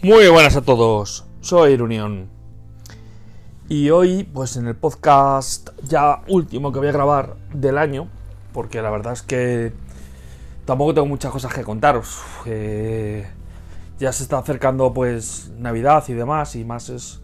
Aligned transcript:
Muy 0.00 0.28
buenas 0.28 0.54
a 0.54 0.62
todos, 0.62 1.26
soy 1.40 1.72
Irunión. 1.72 2.28
Y 3.68 3.90
hoy, 3.90 4.22
pues 4.22 4.56
en 4.56 4.68
el 4.68 4.76
podcast 4.76 5.70
ya 5.82 6.22
último 6.28 6.70
que 6.70 6.78
voy 6.78 6.86
a 6.86 6.92
grabar 6.92 7.34
del 7.52 7.78
año, 7.78 8.06
porque 8.52 8.80
la 8.80 8.90
verdad 8.90 9.14
es 9.14 9.22
que 9.22 9.72
tampoco 10.64 10.94
tengo 10.94 11.08
muchas 11.08 11.32
cosas 11.32 11.52
que 11.52 11.64
contaros. 11.64 12.22
ya 13.98 14.12
se 14.12 14.22
está 14.22 14.38
acercando 14.38 14.94
pues 14.94 15.50
Navidad 15.58 16.04
y 16.06 16.12
demás, 16.12 16.54
y 16.54 16.64
más 16.64 16.90
es 16.90 17.20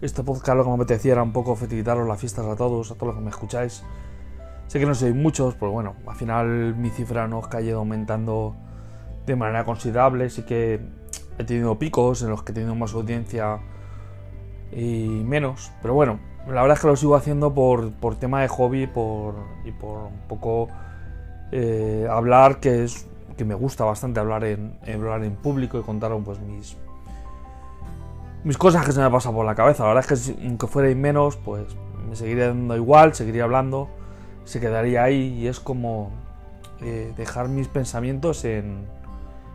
este 0.00 0.24
podcast 0.24 0.56
lo 0.56 0.64
que 0.64 0.70
me 0.70 0.74
apetecía 0.74 1.12
era 1.12 1.22
un 1.22 1.32
poco 1.32 1.54
felicitaros 1.54 2.08
las 2.08 2.18
fiestas 2.18 2.46
a 2.46 2.56
todos, 2.56 2.90
a 2.90 2.94
todos 2.96 3.14
los 3.14 3.14
que 3.14 3.22
me 3.22 3.30
escucháis. 3.30 3.84
Sé 4.66 4.80
que 4.80 4.86
no 4.86 4.96
sois 4.96 5.14
muchos, 5.14 5.54
pero 5.54 5.70
bueno, 5.70 5.94
al 6.04 6.16
final 6.16 6.74
mi 6.74 6.90
cifra 6.90 7.28
no 7.28 7.42
ha 7.48 7.60
ido 7.60 7.78
aumentando 7.78 8.56
de 9.24 9.36
manera 9.36 9.64
considerable, 9.64 10.30
sí 10.30 10.42
que 10.42 10.97
he 11.38 11.44
tenido 11.44 11.78
picos 11.78 12.22
en 12.22 12.30
los 12.30 12.42
que 12.42 12.52
he 12.52 12.54
tenido 12.54 12.74
más 12.74 12.94
audiencia 12.94 13.60
y 14.72 15.06
menos, 15.24 15.72
pero 15.80 15.94
bueno, 15.94 16.18
la 16.46 16.62
verdad 16.62 16.76
es 16.76 16.80
que 16.80 16.86
lo 16.86 16.96
sigo 16.96 17.14
haciendo 17.14 17.54
por, 17.54 17.92
tema 18.16 18.42
de 18.42 18.48
hobby 18.48 18.86
por, 18.86 19.34
y 19.64 19.72
por 19.72 20.04
un 20.04 20.20
poco 20.28 20.68
eh, 21.52 22.06
hablar, 22.10 22.60
que 22.60 22.84
es 22.84 23.06
que 23.36 23.44
me 23.44 23.54
gusta 23.54 23.84
bastante 23.84 24.18
hablar 24.18 24.44
en, 24.44 24.76
hablar 24.92 25.22
en 25.22 25.36
público 25.36 25.78
y 25.78 25.82
contar 25.82 26.12
pues 26.24 26.40
mis 26.40 26.76
mis 28.44 28.56
cosas 28.56 28.84
que 28.84 28.92
se 28.92 29.00
me 29.00 29.10
pasan 29.10 29.34
por 29.34 29.44
la 29.44 29.54
cabeza. 29.54 29.84
La 29.84 29.94
verdad 29.94 30.12
es 30.12 30.28
que 30.28 30.46
aunque 30.46 30.66
fuera 30.66 30.94
menos, 30.94 31.36
pues 31.36 31.64
me 32.08 32.16
seguiría 32.16 32.48
dando 32.48 32.76
igual, 32.76 33.14
seguiría 33.14 33.44
hablando, 33.44 33.88
se 34.44 34.60
quedaría 34.60 35.02
ahí 35.02 35.38
y 35.38 35.46
es 35.46 35.60
como 35.60 36.10
eh, 36.80 37.12
dejar 37.16 37.48
mis 37.48 37.68
pensamientos 37.68 38.44
en, 38.44 38.86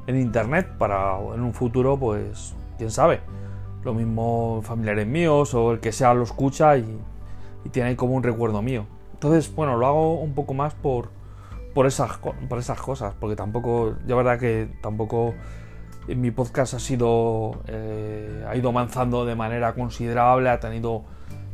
en 0.07 0.17
internet 0.17 0.67
para 0.77 1.17
en 1.33 1.41
un 1.41 1.53
futuro, 1.53 1.97
pues, 1.97 2.55
quién 2.77 2.91
sabe. 2.91 3.21
Lo 3.83 3.93
mismo 3.93 4.61
familiares 4.63 5.07
míos 5.07 5.53
o 5.53 5.71
el 5.71 5.79
que 5.79 5.91
sea 5.91 6.13
lo 6.13 6.23
escucha 6.23 6.77
y, 6.77 6.99
tiene 7.71 7.89
ahí 7.89 7.95
como 7.95 8.13
un 8.13 8.23
recuerdo 8.23 8.61
mío. 8.61 8.85
Entonces, 9.13 9.53
bueno, 9.55 9.77
lo 9.77 9.87
hago 9.87 10.19
un 10.19 10.33
poco 10.33 10.53
más 10.53 10.73
por, 10.73 11.09
por, 11.73 11.85
esas, 11.87 12.17
por 12.17 12.59
esas 12.59 12.79
cosas, 12.81 13.13
porque 13.19 13.35
tampoco, 13.35 13.95
ya 14.05 14.15
verdad 14.15 14.37
que 14.37 14.67
tampoco 14.81 15.33
mi 16.07 16.31
podcast 16.31 16.73
ha 16.73 16.79
sido 16.79 17.61
eh, 17.67 18.45
ha 18.47 18.55
ido 18.57 18.69
avanzando 18.69 19.25
de 19.25 19.35
manera 19.35 19.73
considerable, 19.73 20.49
ha 20.49 20.59
tenido 20.59 21.03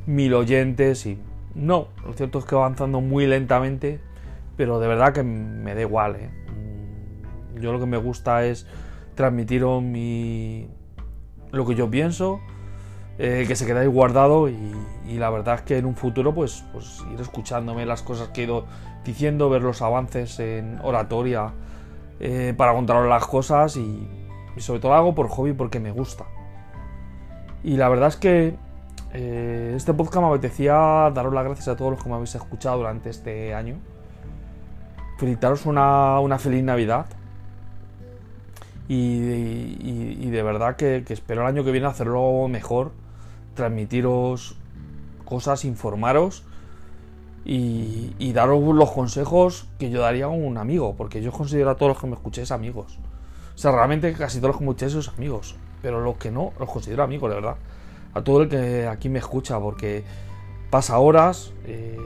mil 0.07 0.33
oyentes 0.33 1.05
y 1.05 1.19
no, 1.53 1.89
lo 2.05 2.13
cierto 2.13 2.39
es 2.39 2.45
que 2.45 2.55
va 2.55 2.65
avanzando 2.65 3.01
muy 3.01 3.27
lentamente, 3.27 3.99
pero 4.57 4.79
de 4.79 4.87
verdad 4.87 5.13
que 5.13 5.23
me 5.23 5.75
da 5.75 5.81
igual. 5.81 6.15
¿eh? 6.15 6.29
Yo 7.55 7.71
lo 7.71 7.79
que 7.79 7.85
me 7.85 7.97
gusta 7.97 8.45
es 8.45 8.65
transmitiros 9.15 9.81
mi 9.81 10.67
lo 11.51 11.65
que 11.65 11.75
yo 11.75 11.89
pienso, 11.89 12.39
eh, 13.17 13.45
que 13.47 13.55
se 13.55 13.65
quedáis 13.65 13.89
guardado 13.89 14.49
y, 14.49 14.75
la 15.17 15.31
verdad 15.31 15.55
es 15.55 15.61
que 15.63 15.77
en 15.77 15.85
un 15.85 15.95
futuro 15.95 16.35
pues, 16.35 16.63
pues 16.71 17.03
ir 17.11 17.19
escuchándome 17.19 17.85
las 17.85 18.03
cosas 18.03 18.29
que 18.29 18.41
he 18.41 18.43
ido 18.43 18.65
diciendo, 19.03 19.49
ver 19.49 19.63
los 19.63 19.81
avances 19.81 20.39
en 20.39 20.79
oratoria 20.83 21.53
para 22.57 22.73
contaros 22.73 23.07
las 23.07 23.25
cosas 23.25 23.75
y, 23.77 24.07
y 24.55 24.61
sobre 24.61 24.79
todo 24.79 24.93
hago 24.93 25.15
por 25.15 25.29
hobby 25.29 25.53
porque 25.53 25.79
me 25.79 25.91
gusta. 25.91 26.25
Y 27.63 27.77
la 27.77 27.89
verdad 27.89 28.09
es 28.09 28.15
que 28.15 28.55
eh, 29.13 29.73
este 29.75 29.93
podcast 29.93 30.17
me 30.17 30.27
apetecía 30.27 31.11
daros 31.13 31.33
las 31.33 31.43
gracias 31.43 31.67
a 31.67 31.75
todos 31.75 31.91
los 31.91 32.03
que 32.03 32.09
me 32.09 32.15
habéis 32.15 32.35
escuchado 32.35 32.77
durante 32.77 33.09
este 33.09 33.53
año. 33.53 33.77
Felicitaros 35.17 35.65
una, 35.65 36.19
una 36.19 36.37
feliz 36.39 36.63
Navidad. 36.63 37.07
Y, 38.91 40.29
de 40.31 40.43
verdad 40.43 40.75
que, 40.75 41.05
espero 41.07 41.41
el 41.41 41.47
año 41.47 41.63
que 41.63 41.71
viene 41.71 41.85
hacerlo 41.87 42.47
mejor, 42.47 42.91
transmitiros 43.53 44.55
cosas, 45.25 45.63
informaros 45.63 46.43
y, 47.45 48.15
y, 48.17 48.33
daros 48.33 48.63
los 48.75 48.91
consejos 48.91 49.67
que 49.77 49.91
yo 49.91 50.01
daría 50.01 50.25
a 50.25 50.29
un 50.29 50.57
amigo, 50.57 50.95
porque 50.97 51.21
yo 51.21 51.31
considero 51.31 51.69
a 51.69 51.75
todos 51.75 51.91
los 51.91 52.01
que 52.01 52.07
me 52.07 52.15
escuchéis 52.15 52.51
amigos. 52.51 52.97
O 53.53 53.57
sea, 53.59 53.71
realmente 53.71 54.11
casi 54.13 54.39
todos 54.39 54.49
los 54.49 54.57
que 54.57 54.63
escucháis 54.63 54.93
son 54.93 55.13
amigos. 55.15 55.55
Pero 55.81 56.01
los 56.01 56.17
que 56.17 56.31
no, 56.31 56.53
los 56.59 56.69
considero 56.69 57.03
amigos, 57.03 57.29
de 57.29 57.35
verdad. 57.35 57.55
A 58.13 58.23
todo 58.23 58.41
el 58.41 58.49
que 58.49 58.87
aquí 58.87 59.07
me 59.07 59.19
escucha, 59.19 59.59
porque 59.59 60.03
pasa 60.69 60.97
horas 60.97 61.53
eh, 61.65 61.97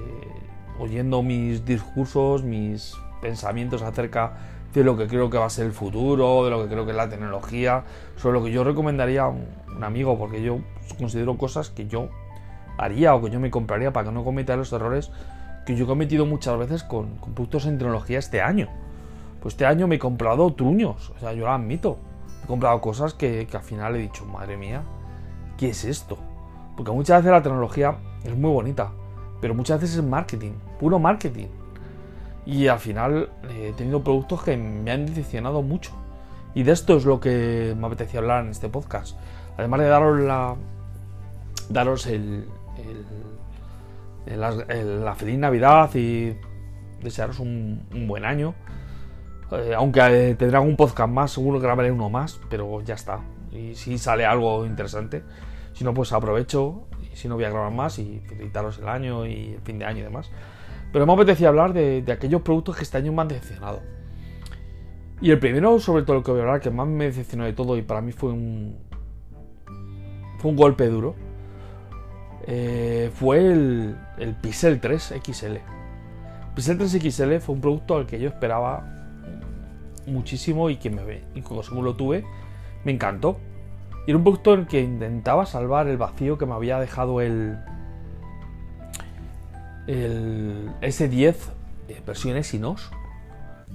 oyendo 0.80 1.24
mis 1.24 1.66
discursos, 1.66 2.44
mis 2.44 2.96
pensamientos 3.22 3.82
acerca 3.82 4.34
de 4.74 4.84
lo 4.84 4.98
que 4.98 5.08
creo 5.08 5.30
que 5.30 5.38
va 5.38 5.46
a 5.46 5.50
ser 5.50 5.66
el 5.66 5.72
futuro, 5.72 6.44
de 6.44 6.50
lo 6.50 6.64
que 6.64 6.70
creo 6.70 6.86
que 6.86 6.92
es 6.92 6.98
la 6.98 7.10
tecnología, 7.10 7.84
sobre 8.18 8.40
lo 8.40 8.46
que 8.46 8.52
yo 8.52 8.64
recomendaría 8.64 9.24
a 9.24 9.30
un, 9.30 9.46
amigo, 9.84 10.18
porque 10.18 10.42
yo 10.42 10.60
considero 10.98 11.38
cosas 11.38 11.70
que 11.70 11.88
yo 11.88 12.10
haría 12.78 13.16
o 13.16 13.22
que 13.22 13.30
yo 13.30 13.40
me 13.40 13.52
compraría 13.52 13.92
para 13.92 14.08
que 14.08 14.14
no 14.14 14.24
cometa 14.24 14.56
los 14.56 14.72
errores 14.72 15.12
que 15.66 15.76
yo 15.76 15.86
he 15.86 15.88
cometido 15.88 16.26
muchas 16.26 16.58
veces 16.58 16.84
con, 16.84 17.08
productos 17.34 17.66
en 17.66 17.78
tecnología 17.78 18.20
este 18.20 18.42
año. 18.42 18.68
Pues 19.42 19.54
este 19.54 19.66
año 19.66 19.88
me 19.88 19.96
he 19.96 20.00
comprado 20.00 20.54
truños, 20.54 21.12
o 21.16 21.20
sea, 21.20 21.34
yo 21.34 21.46
lo 21.46 21.52
admito. 21.52 21.98
He 22.44 22.48
comprado 22.48 22.82
cosas 22.82 23.14
que, 23.14 23.48
al 23.52 23.62
final 23.62 23.96
he 23.96 24.00
dicho, 24.00 24.26
madre 24.26 24.58
mía, 24.58 24.84
¿qué 25.58 25.70
es 25.70 25.86
esto? 25.86 26.18
Porque 26.76 26.92
muchas 26.92 27.20
veces 27.20 27.32
la 27.32 27.42
tecnología 27.42 27.96
es 28.24 28.36
muy 28.36 28.52
bonita, 28.52 28.92
pero 29.42 29.54
muchas 29.54 29.82
veces 29.82 29.98
es 29.98 30.04
marketing, 30.04 30.52
puro 30.80 31.00
marketing. 31.00 31.48
Y 32.46 32.68
al 32.68 32.80
final 32.80 33.30
eh, 33.50 33.70
he 33.70 33.74
tenido 33.74 34.04
productos 34.04 34.44
que 34.44 34.58
me 34.58 34.92
han 34.92 35.06
decepcionado 35.06 35.62
mucho. 35.62 35.92
Y 36.54 36.64
de 36.64 36.72
esto 36.72 36.98
es 36.98 37.06
lo 37.06 37.20
que 37.20 37.76
me 37.78 37.88
apetecía 37.88 38.20
hablar 38.20 38.44
en 38.44 38.52
este 38.52 38.70
podcast. 38.70 39.18
Además 39.58 39.80
de 39.80 39.88
daros 39.88 40.20
la. 40.20 40.56
daros 41.70 42.06
el. 42.08 42.48
la 44.26 45.16
feliz 45.16 45.38
Navidad 45.38 45.90
y 45.96 46.36
desearos 47.02 47.40
un 47.40 48.08
buen 48.08 48.26
año. 48.26 48.54
Eh, 49.54 49.74
aunque 49.76 50.00
eh, 50.02 50.36
tendrá 50.36 50.62
un 50.62 50.76
podcast 50.76 51.10
más, 51.10 51.32
seguro 51.32 51.60
grabaré 51.60 51.92
uno 51.92 52.10
más, 52.10 52.40
pero 52.50 52.82
ya 52.82 52.96
está. 52.96 53.20
Y 53.52 53.76
si 53.76 53.98
sale 53.98 54.26
algo 54.26 54.66
interesante, 54.66 55.24
si 55.74 55.84
no, 55.84 55.94
pues 55.94 56.12
aprovecho. 56.12 56.88
Y 57.02 57.16
si 57.16 57.28
no, 57.28 57.36
voy 57.36 57.44
a 57.44 57.50
grabar 57.50 57.72
más 57.72 58.00
y 58.00 58.22
felicitaros 58.28 58.80
el 58.80 58.88
año 58.88 59.26
y 59.26 59.54
el 59.54 59.62
fin 59.62 59.78
de 59.78 59.86
año 59.86 60.00
y 60.00 60.04
demás. 60.04 60.32
Pero 60.94 61.08
me 61.08 61.14
apetecía 61.14 61.50
hablar 61.50 61.74
de, 61.74 62.06
aquellos 62.12 62.44
productos 62.44 62.78
que 62.78 62.84
este 62.84 62.98
año 63.00 63.12
me 63.12 63.24
han 63.24 63.28
decepcionado. 63.28 63.82
Y 65.20 65.32
el 65.32 65.40
primero, 65.40 65.80
sobre 65.80 66.04
todo 66.04 66.18
el 66.18 66.24
que 66.24 66.32
voy 66.32 66.42
a 66.42 66.44
hablar, 66.44 66.62
que 66.62 66.70
más 66.70 66.88
me 66.88 67.06
decepcionó 67.06 67.46
de 67.46 67.54
todo 67.54 67.76
y 67.78 67.82
para 67.82 68.00
mí 68.00 68.12
fue 68.12 68.32
un. 68.32 68.78
fue 70.38 70.52
un 70.52 70.56
golpe 70.56 70.88
duro. 70.88 71.16
Eh, 72.46 73.10
fue 73.16 73.40
el, 73.40 73.98
el 74.20 74.36
Pixel 74.36 74.80
3 74.80 75.16
XL. 75.26 75.56
Pixel 76.56 76.78
3 76.78 76.92
XL 77.02 77.38
fue 77.38 77.56
un 77.56 77.62
producto 77.62 77.98
al 77.98 78.06
que 78.06 78.20
yo 78.20 78.30
esperaba 78.30 78.86
muchísimo 80.06 80.70
y 80.70 80.76
que 80.76 80.92
me 80.92 81.04
ve. 81.04 81.24
Y 81.34 81.42
según 81.64 81.86
lo 81.86 81.96
tuve, 81.96 82.24
me 82.84 82.92
encantó. 82.92 83.40
Y 84.06 84.12
era 84.12 84.18
un 84.18 84.24
producto 84.24 84.54
en 84.54 84.60
el 84.60 84.68
que 84.68 84.82
intentaba 84.82 85.48
salvar 85.48 85.88
el 85.88 85.98
vacío 85.98 86.38
que 86.38 86.46
me 86.46 86.54
había 86.54 86.78
dejado 86.78 87.20
el, 87.20 87.58
el 89.88 90.72
S10 90.82 91.36
eh, 91.90 92.02
versión 92.06 92.38
Exynos, 92.38 92.92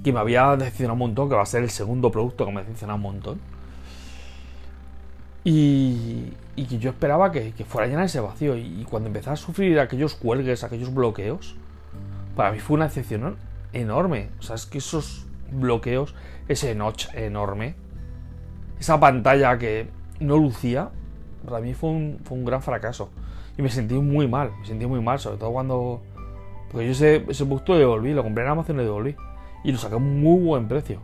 que 0.02 0.12
me 0.12 0.20
había 0.20 0.56
decepcionado 0.56 0.94
un 0.94 0.98
montón, 1.00 1.28
que 1.28 1.34
va 1.34 1.42
a 1.42 1.46
ser 1.46 1.62
el 1.62 1.70
segundo 1.70 2.10
producto 2.10 2.46
que 2.46 2.52
me 2.52 2.60
decepcionado 2.60 2.96
un 2.96 3.02
montón. 3.02 3.40
Y, 5.44 6.32
y 6.56 6.64
que 6.66 6.78
yo 6.78 6.90
esperaba 6.90 7.30
que, 7.32 7.52
que 7.52 7.64
fuera 7.64 7.86
llenar 7.86 8.04
ese 8.04 8.20
vacío. 8.20 8.56
Y, 8.56 8.84
cuando 8.88 9.08
empecé 9.08 9.30
a 9.30 9.36
sufrir 9.36 9.78
aquellos 9.80 10.14
cuelgues, 10.14 10.64
aquellos 10.64 10.92
bloqueos, 10.92 11.54
para 12.36 12.52
mí 12.52 12.58
fue 12.58 12.76
una 12.76 12.86
decepción 12.86 13.36
enorme. 13.72 14.30
O 14.40 14.42
sea, 14.42 14.56
es 14.56 14.66
que 14.66 14.78
esos 14.78 15.26
bloqueos, 15.50 16.14
ese 16.48 16.74
notch 16.74 17.06
enorme, 17.14 17.74
esa 18.78 19.00
pantalla 19.00 19.58
que 19.58 19.88
no 20.20 20.36
lucía, 20.36 20.90
para 21.46 21.60
mí 21.60 21.74
fue 21.74 21.90
un, 21.90 22.20
fue 22.24 22.36
un 22.36 22.44
gran 22.44 22.62
fracaso. 22.62 23.10
Y 23.58 23.62
me 23.62 23.68
sentí 23.68 23.94
muy 23.94 24.28
mal, 24.28 24.52
me 24.60 24.66
sentí 24.66 24.86
muy 24.86 25.00
mal, 25.00 25.18
sobre 25.18 25.36
todo 25.36 25.52
cuando... 25.52 26.00
Porque 26.70 26.86
yo 26.86 26.92
ese, 26.92 27.24
ese 27.28 27.44
lo 27.44 27.76
devolví, 27.76 28.12
lo 28.12 28.22
compré 28.22 28.44
en 28.44 28.50
Amazon 28.50 28.76
y 28.76 28.78
lo 28.78 28.84
devolví. 28.84 29.16
Y 29.64 29.72
lo 29.72 29.78
saqué 29.78 29.94
a 29.94 29.96
un 29.98 30.20
muy 30.20 30.40
buen 30.40 30.68
precio. 30.68 31.00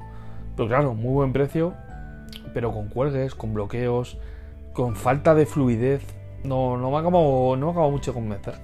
Pero 0.56 0.68
claro, 0.68 0.94
muy 0.94 1.12
buen 1.12 1.32
precio, 1.32 1.74
pero 2.52 2.72
con 2.72 2.88
cuelgues, 2.88 3.34
con 3.34 3.54
bloqueos, 3.54 4.18
con 4.72 4.94
falta 4.94 5.34
de 5.34 5.46
fluidez. 5.46 6.02
No, 6.44 6.76
no 6.76 6.90
me 6.90 6.98
acabó, 6.98 7.56
no 7.56 7.66
me 7.66 7.72
acabó 7.72 7.90
mucho 7.90 8.12
de 8.12 8.14
convencer. 8.14 8.54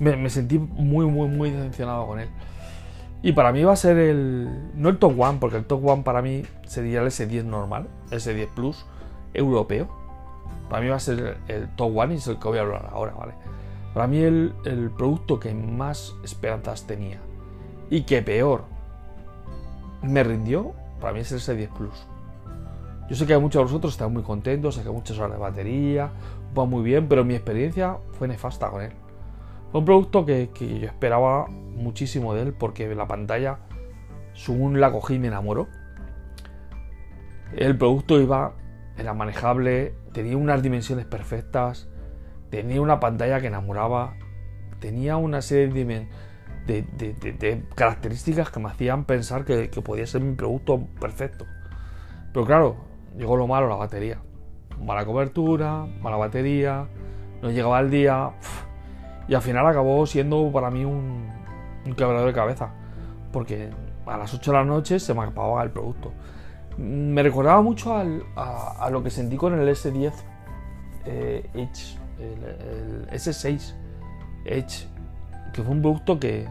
Me, 0.00 0.16
me, 0.16 0.30
sentí 0.30 0.58
muy, 0.58 1.04
muy, 1.04 1.28
muy 1.28 1.50
decepcionado 1.50 2.06
con 2.06 2.18
él. 2.18 2.28
Y 3.22 3.32
para 3.32 3.52
mí 3.52 3.62
va 3.62 3.72
a 3.72 3.76
ser 3.76 3.98
el. 3.98 4.72
No 4.74 4.88
el 4.88 4.98
top 4.98 5.20
one, 5.20 5.38
porque 5.38 5.58
el 5.58 5.64
top 5.64 5.86
one 5.86 6.02
para 6.02 6.22
mí 6.22 6.44
sería 6.66 7.02
el 7.02 7.08
S10 7.08 7.44
normal, 7.44 7.88
S10 8.10 8.48
Plus 8.54 8.86
europeo. 9.34 10.01
Para 10.72 10.80
mí 10.80 10.88
va 10.88 10.96
a 10.96 11.00
ser 11.00 11.36
el 11.48 11.68
top 11.76 11.94
one 11.94 12.14
y 12.14 12.16
es 12.16 12.26
el 12.28 12.38
que 12.38 12.48
voy 12.48 12.56
a 12.56 12.62
hablar 12.62 12.88
ahora, 12.90 13.12
¿vale? 13.12 13.34
Para 13.92 14.06
mí 14.06 14.20
el, 14.20 14.54
producto 14.96 15.38
que 15.38 15.52
más 15.52 16.14
esperanzas 16.24 16.86
tenía 16.86 17.20
y 17.90 18.04
que 18.04 18.22
peor 18.22 18.64
me 20.00 20.24
rindió, 20.24 20.72
para 20.98 21.12
mí 21.12 21.20
es 21.20 21.30
el 21.30 21.40
S10 21.40 21.68
Plus. 21.74 22.06
Yo 23.06 23.16
sé 23.16 23.26
que 23.26 23.36
muchos 23.36 23.60
de 23.60 23.64
vosotros 23.64 23.92
están 23.92 24.14
muy 24.14 24.22
contentos, 24.22 24.76
sé 24.76 24.82
que 24.82 24.88
muchas 24.88 25.18
horas 25.18 25.32
de 25.32 25.36
batería, 25.36 26.10
va 26.58 26.64
muy 26.64 26.82
bien, 26.82 27.06
pero 27.06 27.22
mi 27.22 27.34
experiencia 27.34 27.98
fue 28.12 28.26
nefasta 28.26 28.70
con 28.70 28.80
él. 28.80 28.92
Fue 29.72 29.80
un 29.80 29.84
producto 29.84 30.24
que, 30.24 30.48
que 30.54 30.78
yo 30.78 30.86
esperaba 30.86 31.48
muchísimo 31.48 32.32
de 32.32 32.44
él 32.44 32.54
porque 32.54 32.94
la 32.94 33.06
pantalla, 33.06 33.58
según 34.32 34.80
la 34.80 34.90
cogí, 34.90 35.18
me 35.18 35.28
enamoró. 35.28 35.68
El 37.54 37.76
producto 37.76 38.18
iba, 38.18 38.54
era 39.02 39.14
manejable, 39.14 39.94
tenía 40.12 40.36
unas 40.36 40.62
dimensiones 40.62 41.04
perfectas, 41.04 41.88
tenía 42.50 42.80
una 42.80 43.00
pantalla 43.00 43.40
que 43.40 43.48
enamoraba, 43.48 44.14
tenía 44.78 45.16
una 45.16 45.42
serie 45.42 46.08
de, 46.66 47.64
características 47.74 48.50
que 48.50 48.60
me 48.60 48.68
hacían 48.68 49.04
pensar 49.04 49.44
que, 49.44 49.68
podía 49.84 50.06
ser 50.06 50.22
mi 50.22 50.34
producto 50.34 50.86
perfecto. 51.00 51.46
Pero 52.32 52.46
claro, 52.46 52.76
llegó 53.16 53.36
lo 53.36 53.46
malo, 53.46 53.68
la 53.68 53.76
batería. 53.76 54.18
Mala 54.80 55.04
cobertura, 55.04 55.86
mala 56.00 56.16
batería, 56.16 56.88
no 57.42 57.50
llegaba 57.50 57.78
al 57.78 57.90
día. 57.90 58.30
Y 59.28 59.34
al 59.34 59.42
final 59.42 59.66
acabó 59.66 60.06
siendo 60.06 60.50
para 60.50 60.70
mí 60.70 60.84
un, 60.84 61.30
un 61.84 61.94
quebrador 61.94 62.26
de 62.26 62.32
cabeza. 62.32 62.70
Porque 63.32 63.70
a 64.06 64.16
las 64.16 64.34
8 64.34 64.50
de 64.50 64.56
la 64.58 64.64
noche 64.64 64.98
se 64.98 65.14
me 65.14 65.22
acababa 65.22 65.62
el 65.62 65.70
producto. 65.70 66.12
Me 66.78 67.22
recordaba 67.22 67.60
mucho 67.62 67.94
a, 67.94 68.88
lo 68.90 69.02
que 69.02 69.10
sentí 69.10 69.36
con 69.36 69.58
el 69.58 69.68
S10 69.68 70.12
eh, 71.04 71.50
Edge, 71.54 71.98
el, 72.18 73.08
S6 73.10 73.74
Edge, 74.44 74.86
que 75.52 75.62
fue 75.62 75.72
un 75.72 75.82
producto 75.82 76.18
que, 76.18 76.46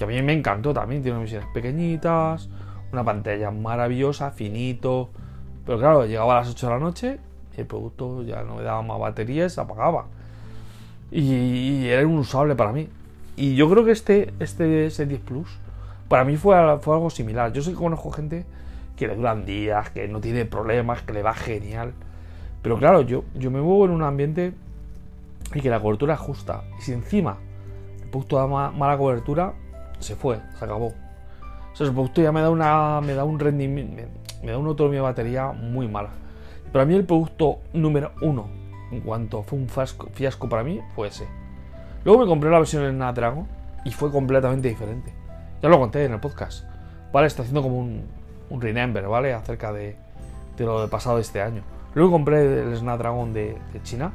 a 0.00 0.06
mí 0.06 0.20
me 0.22 0.32
encantó 0.32 0.72
también. 0.72 1.02
Tiene 1.02 1.18
misiones 1.18 1.48
pequeñitas, 1.52 2.48
una 2.92 3.04
pantalla 3.04 3.50
maravillosa, 3.50 4.30
finito. 4.30 5.10
Pero 5.64 5.78
claro, 5.78 6.06
llegaba 6.06 6.34
a 6.34 6.40
las 6.40 6.50
8 6.50 6.66
de 6.66 6.72
la 6.72 6.78
noche 6.78 7.18
y 7.56 7.60
el 7.60 7.66
producto 7.66 8.22
ya 8.22 8.42
no 8.42 8.56
me 8.56 8.62
daba 8.62 8.82
más 8.82 8.98
batería 8.98 9.46
y 9.46 9.50
se 9.50 9.60
apagaba. 9.60 10.06
Y, 11.10 11.86
era 11.86 12.02
inusable 12.02 12.54
para 12.54 12.72
mí. 12.72 12.88
Y 13.36 13.54
yo 13.54 13.68
creo 13.70 13.84
que 13.84 13.92
este, 13.92 14.32
este 14.40 14.86
S10 14.88 15.18
Plus, 15.20 15.48
para 16.08 16.24
mí 16.24 16.36
fue, 16.36 16.56
fue 16.80 16.94
algo 16.94 17.10
similar. 17.10 17.52
Yo 17.52 17.62
sé 17.62 17.70
que 17.70 17.76
conozco 17.76 18.10
gente 18.10 18.44
que 18.96 19.06
le 19.06 19.16
duran 19.16 19.44
días, 19.44 19.90
que 19.90 20.08
no 20.08 20.20
tiene 20.20 20.44
problemas, 20.44 21.02
que 21.02 21.12
le 21.12 21.22
va 21.22 21.34
genial. 21.34 21.92
Pero 22.62 22.78
claro, 22.78 23.02
yo, 23.02 23.24
yo 23.34 23.50
me 23.50 23.60
muevo 23.60 23.86
en 23.86 23.90
un 23.92 24.02
ambiente 24.02 24.52
y 25.54 25.60
que 25.60 25.70
la 25.70 25.80
cobertura 25.80 26.14
es 26.14 26.20
justa. 26.20 26.64
Y 26.78 26.82
si 26.82 26.92
encima 26.92 27.38
el 28.02 28.08
producto 28.08 28.36
da 28.36 28.46
mala 28.46 28.96
cobertura, 28.96 29.54
se 29.98 30.16
fue, 30.16 30.40
se 30.58 30.64
acabó. 30.64 30.88
O 31.72 31.76
sea, 31.76 31.86
el 31.86 31.92
producto 31.92 32.20
ya 32.22 32.32
me 32.32 32.40
da 32.40 32.50
una. 32.50 33.00
me 33.00 33.14
da 33.14 33.24
un 33.24 33.38
rendimiento. 33.38 34.02
me 34.42 34.52
da 34.52 34.58
una 34.58 34.68
autonomía 34.68 35.00
de 35.00 35.04
batería 35.04 35.52
muy 35.52 35.88
mala. 35.88 36.10
Pero 36.70 36.82
a 36.82 36.86
mí 36.86 36.94
el 36.94 37.04
producto 37.04 37.58
número 37.72 38.12
uno, 38.22 38.48
en 38.90 39.00
cuanto 39.00 39.42
fue 39.42 39.58
un 39.58 39.68
fiasco, 39.68 40.48
para 40.48 40.62
mí, 40.62 40.80
fue 40.94 41.08
ese. 41.08 41.26
Luego 42.04 42.20
me 42.20 42.26
compré 42.26 42.50
la 42.50 42.58
versión 42.58 42.84
en 42.84 42.94
Snapdragon 42.94 43.46
y 43.84 43.90
fue 43.92 44.10
completamente 44.10 44.68
diferente. 44.68 45.12
Ya 45.62 45.68
lo 45.68 45.78
conté 45.78 46.04
en 46.04 46.12
el 46.12 46.20
podcast. 46.20 46.64
Vale, 47.12 47.26
está 47.26 47.42
haciendo 47.42 47.62
como 47.62 47.78
un, 47.78 48.04
un 48.52 48.60
remember, 48.60 49.08
¿vale? 49.08 49.32
Acerca 49.32 49.72
de, 49.72 49.96
de 50.56 50.64
lo 50.64 50.88
pasado 50.88 51.18
este 51.18 51.40
año. 51.40 51.62
Luego 51.94 52.12
compré 52.12 52.62
el 52.62 52.76
Snapdragon 52.76 53.32
de, 53.32 53.56
de 53.72 53.82
China 53.82 54.12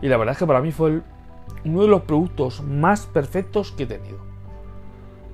y 0.00 0.08
la 0.08 0.16
verdad 0.16 0.32
es 0.32 0.38
que 0.38 0.46
para 0.46 0.60
mí 0.60 0.72
fue 0.72 1.02
uno 1.64 1.82
de 1.82 1.88
los 1.88 2.02
productos 2.02 2.62
más 2.62 3.06
perfectos 3.06 3.72
que 3.72 3.84
he 3.84 3.86
tenido. 3.86 4.18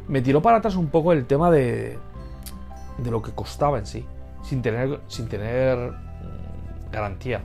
Me 0.08 0.20
tiró 0.20 0.42
para 0.42 0.58
atrás 0.58 0.74
un 0.74 0.88
poco 0.88 1.12
el 1.12 1.26
tema 1.26 1.50
de, 1.50 1.96
de 2.98 3.10
lo 3.10 3.22
que 3.22 3.32
costaba 3.32 3.78
en 3.78 3.86
sí, 3.86 4.04
sin 4.42 4.62
tener, 4.62 5.00
sin 5.06 5.28
tener 5.28 5.78
mm, 5.78 6.90
garantía. 6.92 7.40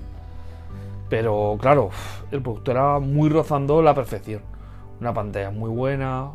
Pero 1.10 1.58
claro, 1.60 1.92
el 2.32 2.42
producto 2.42 2.72
era 2.72 3.00
muy 3.00 3.30
rozando 3.30 3.82
la 3.84 3.94
perfección. 3.94 4.42
Una 5.00 5.14
pantalla 5.14 5.52
muy 5.52 5.70
buena, 5.70 6.32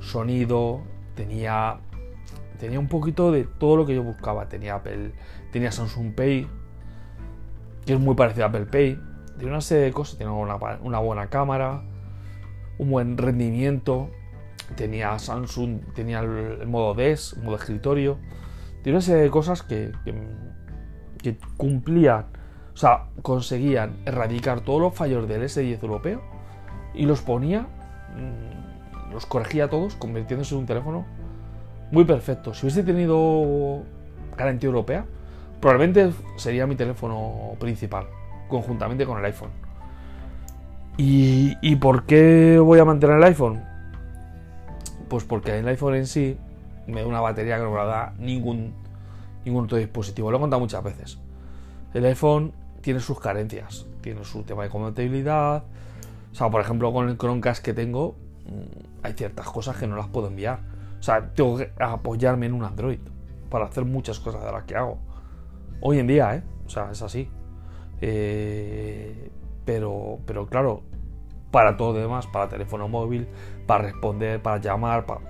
sonido, 0.00 0.80
tenía 1.14 1.78
tenía 2.58 2.78
un 2.78 2.88
poquito 2.88 3.32
de 3.32 3.44
todo 3.44 3.76
lo 3.76 3.86
que 3.86 3.94
yo 3.94 4.02
buscaba. 4.02 4.48
Tenía 4.48 4.76
Apple, 4.76 5.12
tenía 5.52 5.72
Samsung 5.72 6.14
Pay, 6.14 6.48
que 7.84 7.94
es 7.94 8.00
muy 8.00 8.14
parecido 8.14 8.46
a 8.46 8.48
Apple 8.48 8.66
Pay. 8.66 9.00
Tenía 9.36 9.52
una 9.52 9.60
serie 9.60 9.84
de 9.84 9.92
cosas, 9.92 10.18
tenía 10.18 10.32
una, 10.32 10.98
buena 10.98 11.28
cámara, 11.28 11.82
un 12.78 12.90
buen 12.90 13.18
rendimiento, 13.18 14.10
tenía 14.76 15.18
Samsung, 15.18 15.80
tenía 15.94 16.20
el, 16.20 16.66
modo 16.66 16.94
DES, 16.94 17.36
modo 17.42 17.56
escritorio. 17.56 18.18
Tenía 18.82 18.98
una 18.98 19.02
serie 19.02 19.22
de 19.22 19.30
cosas 19.30 19.62
que, 19.62 19.92
que, 21.22 21.36
cumplían, 21.56 22.26
o 22.74 22.76
sea, 22.76 23.06
conseguían 23.22 23.96
erradicar 24.04 24.60
todos 24.60 24.80
los 24.80 24.94
fallos 24.94 25.26
del 25.26 25.42
S10 25.42 25.82
europeo 25.82 26.22
y 26.92 27.06
los 27.06 27.22
ponía, 27.22 27.62
mm, 27.62 29.12
los 29.12 29.26
corregía 29.26 29.68
todos, 29.68 29.96
convirtiéndose 29.96 30.54
en 30.54 30.60
un 30.60 30.66
teléfono 30.66 31.06
muy 31.94 32.04
perfecto. 32.04 32.52
Si 32.52 32.66
hubiese 32.66 32.82
tenido 32.82 33.82
garantía 34.36 34.66
europea, 34.66 35.06
probablemente 35.60 36.12
sería 36.36 36.66
mi 36.66 36.74
teléfono 36.74 37.52
principal, 37.60 38.06
conjuntamente 38.48 39.06
con 39.06 39.18
el 39.18 39.24
iPhone. 39.24 39.50
¿Y, 40.96 41.76
por 41.76 42.04
qué 42.04 42.58
voy 42.58 42.80
a 42.80 42.84
mantener 42.84 43.16
el 43.16 43.24
iPhone? 43.24 43.62
Pues 45.08 45.24
porque 45.24 45.58
el 45.58 45.68
iPhone 45.68 45.94
en 45.94 46.06
sí 46.06 46.36
me 46.86 47.00
da 47.00 47.06
una 47.06 47.20
batería 47.20 47.58
que 47.58 47.62
no 47.62 47.70
me 47.70 47.76
la 47.76 47.84
da 47.84 48.14
ningún, 48.18 48.74
ningún 49.44 49.64
otro 49.64 49.78
dispositivo. 49.78 50.30
Lo 50.30 50.38
he 50.38 50.40
contado 50.40 50.60
muchas 50.60 50.82
veces. 50.82 51.18
El 51.94 52.04
iPhone 52.06 52.52
tiene 52.80 52.98
sus 52.98 53.20
carencias, 53.20 53.86
tiene 54.00 54.24
su 54.24 54.42
tema 54.42 54.64
de 54.64 54.68
compatibilidad. 54.68 55.62
O 56.32 56.34
sea, 56.34 56.50
por 56.50 56.60
ejemplo, 56.60 56.92
con 56.92 57.08
el 57.08 57.16
Chromecast 57.16 57.64
que 57.64 57.72
tengo, 57.72 58.16
mm, 58.46 59.04
hay 59.04 59.12
ciertas 59.12 59.46
cosas 59.46 59.76
que 59.76 59.86
no 59.86 59.96
las 59.96 60.08
puedo 60.08 60.26
enviar 60.26 60.73
sea, 61.04 61.34
tengo 61.34 61.58
que 61.58 61.70
apoyarme 61.78 62.46
en 62.46 62.54
un 62.54 62.64
Android 62.64 62.98
para 63.50 63.66
hacer 63.66 63.84
muchas 63.84 64.18
cosas 64.18 64.42
de 64.42 64.50
las 64.50 64.64
que 64.64 64.74
hago. 64.74 64.98
Hoy 65.82 65.98
en 65.98 66.06
día, 66.06 66.34
¿eh? 66.34 66.42
O 66.64 66.70
sea, 66.70 66.90
es 66.90 67.02
así. 67.02 67.28
Eh, 68.00 69.30
pero, 69.66 70.18
pero 70.24 70.46
claro, 70.46 70.82
para 71.50 71.76
todo 71.76 71.92
lo 71.92 71.98
demás, 71.98 72.26
para 72.26 72.48
teléfono 72.48 72.88
móvil, 72.88 73.28
para 73.66 73.84
responder, 73.84 74.40
para 74.40 74.58
llamar, 74.62 75.04
para... 75.04 75.20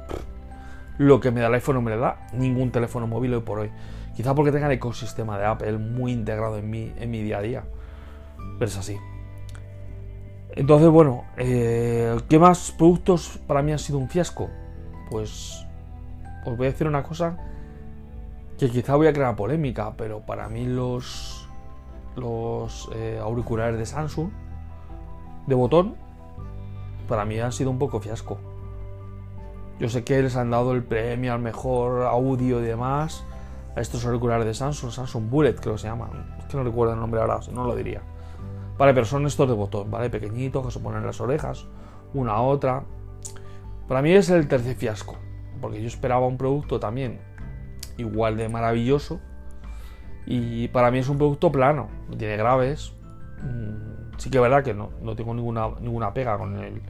Lo 0.97 1.19
que 1.19 1.33
me 1.33 1.41
da 1.41 1.49
el 1.49 1.55
iPhone 1.55 1.75
no 1.75 1.83
me 1.83 1.97
da 1.97 2.29
ningún 2.33 2.71
teléfono 2.71 3.09
móvil 3.09 3.35
hoy 3.35 3.41
por 3.41 3.59
hoy. 3.59 3.71
Quizá 4.15 4.33
porque 4.33 4.53
tenga 4.53 4.67
el 4.67 4.73
ecosistema 4.75 5.39
de 5.39 5.47
Apple 5.47 5.79
muy 5.79 6.13
integrado 6.13 6.57
en 6.57 6.71
mi, 6.71 6.93
en 6.97 7.11
mi 7.11 7.21
día 7.21 7.39
a 7.39 7.43
día. 7.43 7.65
Pero 8.61 8.67
es 8.67 8.79
así. 8.79 8.97
Entonces, 10.53 10.89
bueno, 10.89 11.25
eh, 11.37 12.17
¿qué 12.29 12.39
más 12.39 12.71
productos 12.71 13.41
para 13.49 13.61
mí 13.61 13.73
han 13.73 13.81
sido 13.81 13.99
un 13.99 14.09
fiasco? 14.09 14.49
Pues 15.15 15.65
os 16.45 16.57
voy 16.57 16.67
a 16.67 16.71
decir 16.71 16.89
una 16.89 17.05
cosa 17.05 17.37
que 18.59 18.69
quizá 18.69 18.97
voy 18.97 19.07
a 19.07 19.13
crear 19.13 19.37
polémica, 19.37 19.93
pero 19.97 20.23
para 20.27 20.49
mí 20.49 20.67
los, 20.67 21.49
los 22.17 22.91
eh, 22.97 23.21
auriculares 23.23 23.79
de 23.79 23.87
Samsung 23.87 24.31
de 25.47 25.55
botón, 25.55 25.95
para 27.09 27.25
mí 27.25 27.39
han 27.39 27.53
sido 27.53 27.71
un 27.71 27.79
poco 27.79 28.01
fiasco. 28.01 28.39
Yo 29.79 29.89
sé 29.89 30.03
que 30.03 30.21
les 30.21 30.35
han 30.35 30.51
dado 30.51 30.73
el 30.73 30.83
premio 30.83 31.33
al 31.33 31.39
mejor 31.39 32.03
audio 32.03 32.59
y 32.59 32.65
demás 32.65 33.25
a 33.77 33.81
estos 33.81 34.05
auriculares 34.05 34.47
de 34.47 34.55
Samsung, 34.55 34.91
Samsung 34.91 35.31
Bullet 35.31 35.55
creo 35.55 35.75
que 35.75 35.83
se 35.83 35.87
llaman. 35.87 36.35
Es 36.41 36.47
que 36.47 36.57
no 36.57 36.65
recuerdo 36.65 36.95
el 36.95 36.99
nombre 36.99 37.21
ahora, 37.21 37.39
no 37.53 37.63
lo 37.63 37.77
diría. 37.77 38.03
Vale, 38.77 38.93
pero 38.93 39.07
son 39.07 39.27
estos 39.27 39.47
de 39.47 39.55
botón, 39.55 39.93
¿vale? 39.93 40.11
Pequeñitos 40.11 40.67
que 40.67 40.73
se 40.73 40.81
ponen 40.81 41.03
en 41.03 41.07
las 41.07 41.21
orejas, 41.21 41.69
una 42.15 42.33
a 42.33 42.41
otra. 42.41 42.83
Para 43.89 44.03
mí 44.03 44.13
es 44.13 44.31
el 44.31 44.49
tercer 44.49 44.77
fiasco 44.77 45.19
porque 45.65 45.81
yo 45.81 45.89
esperaba 45.89 46.27
un 46.27 46.37
producto 46.37 46.79
también 46.79 47.21
igual 47.97 48.37
de 48.37 48.51
maravilloso 48.51 49.19
y 50.27 50.69
para 50.69 50.91
mí 50.91 50.99
es 50.99 51.09
un 51.09 51.17
producto 51.17 51.51
plano, 51.51 51.89
no 52.09 52.19
tiene 52.19 52.37
graves. 52.37 52.93
Mm, 53.43 54.19
sí 54.19 54.29
que 54.29 54.37
es 54.39 54.43
verdad 54.43 54.63
que 54.63 54.75
no, 54.75 54.91
tengo 55.17 55.33
ninguna, 55.33 55.69
ninguna 55.81 56.13
pega 56.13 56.37
con 56.37 56.59
el 56.59 56.83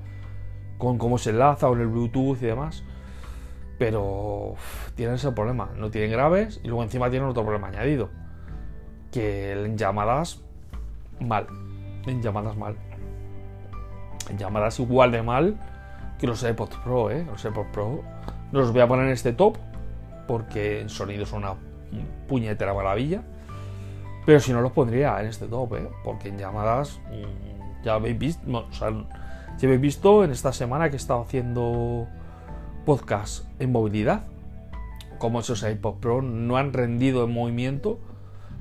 con 0.76 0.98
cómo 0.98 1.18
se 1.18 1.30
enlaza, 1.30 1.68
con 1.68 1.80
el 1.80 1.86
Bluetooth 1.86 2.38
y 2.42 2.46
demás. 2.46 2.82
Pero 3.78 4.54
tiene 4.96 5.14
ese 5.14 5.30
problema, 5.30 5.70
no 5.76 5.92
tienen 5.92 6.10
graves 6.10 6.60
y 6.64 6.66
luego 6.66 6.82
encima 6.82 7.10
tienen 7.10 7.28
otro 7.28 7.44
problema 7.44 7.68
añadido. 7.68 8.10
Que 9.12 9.52
en 9.52 9.78
llamadas 9.78 10.42
mal. 11.20 11.46
En 12.06 12.20
llamadas 12.22 12.56
mal. 12.56 12.76
En 14.28 14.36
llamadas 14.36 14.80
igual 14.80 15.12
de 15.12 15.22
mal 15.22 15.58
que 16.18 16.26
los 16.26 16.42
AirPods 16.42 16.76
Pro, 16.78 17.10
¿eh? 17.10 17.24
Los 17.24 17.44
AirPods 17.44 17.70
Pro 17.72 18.02
no 18.52 18.60
los 18.60 18.72
voy 18.72 18.80
a 18.82 18.88
poner 18.88 19.06
en 19.06 19.12
este 19.12 19.32
top 19.32 19.56
porque 20.26 20.80
en 20.80 20.88
sonido 20.88 21.26
son 21.26 21.44
una 21.44 21.54
puñetera 22.28 22.72
maravilla. 22.74 23.22
Pero 24.24 24.40
si 24.40 24.52
no 24.52 24.60
los 24.62 24.72
pondría 24.72 25.20
en 25.20 25.26
este 25.26 25.46
top, 25.46 25.74
¿eh? 25.74 25.88
porque 26.02 26.28
en 26.28 26.38
llamadas 26.38 26.98
ya 27.84 27.94
habéis 27.94 28.18
visto, 28.18 28.40
o 28.50 28.72
sea, 28.72 28.90
ya 29.58 29.68
habéis 29.68 29.80
visto 29.80 30.24
en 30.24 30.30
esta 30.30 30.52
semana 30.52 30.88
que 30.88 30.94
he 30.94 30.96
estado 30.96 31.20
haciendo 31.20 32.06
podcast 32.86 33.44
en 33.60 33.72
movilidad, 33.72 34.24
como 35.18 35.40
esos 35.40 35.62
iPod 35.62 35.96
Pro 35.96 36.22
no 36.22 36.56
han 36.56 36.72
rendido 36.72 37.24
en 37.24 37.32
movimiento 37.32 37.98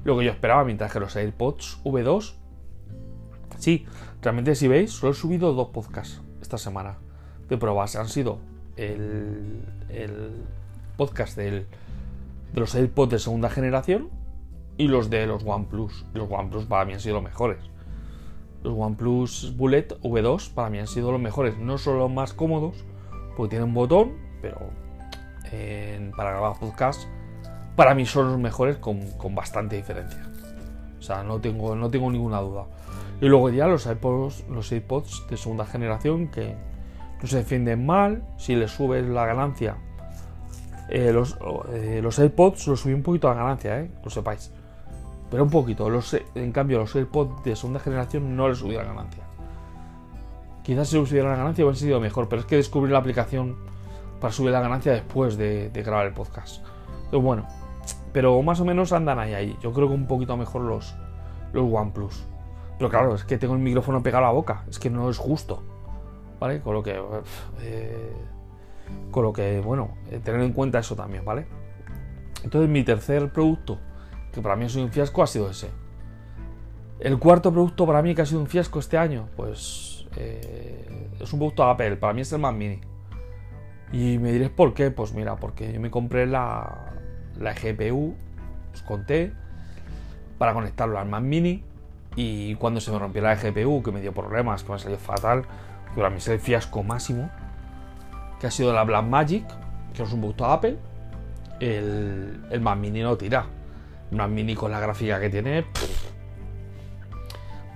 lo 0.03 0.17
que 0.17 0.25
yo 0.25 0.31
esperaba, 0.31 0.65
mientras 0.65 0.91
que 0.91 0.99
los 0.99 1.15
AirPods 1.15 1.79
V2, 1.85 2.33
sí, 3.57 3.85
realmente 4.21 4.55
si 4.55 4.67
veis, 4.67 4.91
solo 4.91 5.13
he 5.13 5.15
subido 5.15 5.53
dos 5.53 5.69
podcasts 5.69 6.21
esta 6.41 6.57
semana 6.57 6.97
de 7.53 7.57
pruebas. 7.59 7.95
Han 7.95 8.09
sido 8.09 8.39
el, 8.75 9.61
podcast 10.97 11.37
de 11.37 11.65
los 12.53 12.75
AirPods 12.75 13.11
de 13.11 13.19
segunda 13.19 13.49
generación 13.49 14.09
y 14.77 14.87
los 14.87 15.09
de 15.09 15.27
los 15.27 15.43
OnePlus. 15.43 16.05
Los 16.13 16.29
OnePlus 16.29 16.65
para 16.65 16.85
mí 16.85 16.93
han 16.93 16.99
sido 16.99 17.15
los 17.15 17.23
mejores. 17.23 17.59
Los 18.63 18.75
OnePlus 18.77 19.55
Bullet 19.57 19.87
V2 20.01 20.53
para 20.53 20.69
mí 20.69 20.79
han 20.79 20.87
sido 20.87 21.11
los 21.11 21.21
mejores. 21.21 21.57
No 21.57 21.77
son 21.77 21.99
los 21.99 22.11
más 22.11 22.33
cómodos, 22.33 22.85
porque 23.35 23.51
tienen 23.51 23.69
un 23.69 23.73
botón, 23.73 24.13
pero 24.41 24.57
para 26.17 26.31
grabar 26.31 26.59
podcast 26.59 27.07
para 27.75 27.93
mí 27.93 28.05
son 28.05 28.31
los 28.31 28.39
mejores 28.39 28.77
con, 28.77 28.99
bastante 29.35 29.75
diferencia. 29.75 30.21
O 30.99 31.01
sea, 31.01 31.23
no 31.23 31.39
tengo, 31.39 31.75
no 31.75 31.89
tengo 31.89 32.09
ninguna 32.11 32.39
duda. 32.39 32.65
Y 33.21 33.25
luego 33.25 33.49
ya 33.49 33.67
los 33.67 33.85
iPods, 33.85 34.45
los 34.49 34.71
iPods 34.71 35.27
de 35.29 35.37
segunda 35.37 35.65
generación 35.65 36.29
que 36.29 36.55
no 37.23 37.27
se 37.29 37.37
defienden 37.37 37.85
mal. 37.85 38.21
Si 38.37 38.53
le 38.53 38.67
subes 38.67 39.07
la 39.07 39.25
ganancia, 39.25 39.77
eh, 40.89 41.13
los, 41.13 41.37
eh, 41.71 42.01
los 42.03 42.19
AirPods 42.19 42.67
los 42.67 42.81
subí 42.81 42.93
un 42.93 43.01
poquito 43.01 43.29
la 43.29 43.35
ganancia, 43.35 43.79
eh, 43.79 43.89
lo 44.03 44.11
sepáis. 44.11 44.51
Pero 45.31 45.43
un 45.43 45.49
poquito. 45.49 45.89
En 46.35 46.51
cambio, 46.51 46.79
los 46.79 46.93
AirPods 46.93 47.43
de 47.45 47.55
segunda 47.55 47.79
generación 47.79 48.35
no 48.35 48.49
les 48.49 48.57
subí 48.57 48.75
la 48.75 48.83
ganancia. 48.83 49.23
Quizás 50.63 50.89
si 50.89 50.99
les 50.99 51.07
subiera 51.07 51.29
la 51.29 51.37
ganancia 51.37 51.63
hubiera 51.63 51.79
sido 51.79 51.99
mejor, 52.01 52.27
pero 52.27 52.41
es 52.41 52.45
que 52.45 52.57
descubrí 52.57 52.91
la 52.91 52.99
aplicación 52.99 53.55
para 54.19 54.33
subir 54.33 54.51
la 54.51 54.59
ganancia 54.59 54.91
después 54.91 55.37
de, 55.37 55.69
de 55.69 55.83
grabar 55.83 56.05
el 56.05 56.13
podcast. 56.13 56.61
Pero 57.09 57.21
bueno, 57.21 57.47
pero 58.11 58.41
más 58.41 58.59
o 58.59 58.65
menos 58.65 58.91
andan 58.91 59.17
ahí, 59.17 59.33
ahí. 59.33 59.57
Yo 59.61 59.71
creo 59.71 59.87
que 59.87 59.93
un 59.93 60.07
poquito 60.07 60.35
mejor 60.35 60.61
los, 60.63 60.93
los 61.53 61.71
OnePlus. 61.71 62.25
Pero 62.77 62.89
claro, 62.89 63.15
es 63.15 63.23
que 63.23 63.37
tengo 63.37 63.53
el 63.53 63.61
micrófono 63.61 64.03
pegado 64.03 64.25
a 64.25 64.27
la 64.27 64.33
boca. 64.33 64.65
Es 64.69 64.77
que 64.77 64.89
no 64.89 65.09
es 65.09 65.17
justo. 65.17 65.63
Con 66.61 66.73
lo 66.73 66.83
que... 66.83 66.99
Eh, 67.61 68.13
con 69.11 69.23
lo 69.23 69.31
que, 69.31 69.59
bueno, 69.61 69.95
eh, 70.11 70.19
tener 70.23 70.41
en 70.41 70.53
cuenta 70.53 70.79
eso 70.79 70.95
también, 70.95 71.23
¿vale? 71.23 71.45
Entonces 72.43 72.69
mi 72.69 72.83
tercer 72.83 73.31
producto, 73.31 73.79
que 74.31 74.41
para 74.41 74.55
mí 74.55 74.65
es 74.65 74.75
un 74.75 74.91
fiasco, 74.91 75.23
ha 75.23 75.27
sido 75.27 75.49
ese. 75.49 75.69
El 76.99 77.17
cuarto 77.19 77.51
producto 77.51 77.85
para 77.85 78.01
mí 78.01 78.13
que 78.13 78.21
ha 78.23 78.25
sido 78.25 78.41
un 78.41 78.47
fiasco 78.47 78.79
este 78.79 78.97
año, 78.97 79.29
pues 79.35 80.05
eh, 80.17 81.09
es 81.19 81.31
un 81.33 81.39
producto 81.39 81.63
Apple, 81.63 81.95
para 81.97 82.13
mí 82.13 82.21
es 82.21 82.33
el 82.33 82.39
Mac 82.39 82.55
Mini. 82.55 82.81
Y 83.91 84.17
me 84.17 84.31
diréis 84.31 84.51
por 84.51 84.73
qué, 84.73 84.91
pues 84.91 85.13
mira, 85.13 85.35
porque 85.35 85.71
yo 85.71 85.79
me 85.79 85.91
compré 85.91 86.25
la, 86.25 86.93
la 87.39 87.53
GPU, 87.53 88.15
os 88.73 88.81
conté, 88.81 89.31
para 90.37 90.53
conectarlo 90.53 90.99
al 90.99 91.07
Mac 91.07 91.21
Mini. 91.21 91.63
Y 92.15 92.55
cuando 92.55 92.79
se 92.79 92.91
me 92.91 92.99
rompió 92.99 93.21
la 93.21 93.35
GPU, 93.35 93.81
que 93.81 93.91
me 93.91 94.01
dio 94.01 94.13
problemas, 94.13 94.63
que 94.63 94.71
me 94.71 94.79
salió 94.79 94.97
fatal, 94.97 95.43
para 95.95 96.09
mí 96.09 96.17
es 96.17 96.27
el 96.27 96.39
fiasco 96.39 96.83
máximo, 96.83 97.29
que 98.39 98.47
ha 98.47 98.51
sido 98.51 98.73
la 98.73 98.83
Blackmagic, 98.83 99.45
que 99.93 100.03
es 100.03 100.11
un 100.11 100.19
producto 100.19 100.45
Apple, 100.45 100.77
el, 101.59 102.45
el 102.49 102.61
Mac 102.61 102.77
Mini 102.77 103.01
no 103.01 103.15
tira. 103.15 103.45
El 104.11 104.17
Mac 104.17 104.29
Mini 104.29 104.55
con 104.55 104.71
la 104.71 104.79
gráfica 104.79 105.19
que 105.19 105.29
tiene, 105.29 105.65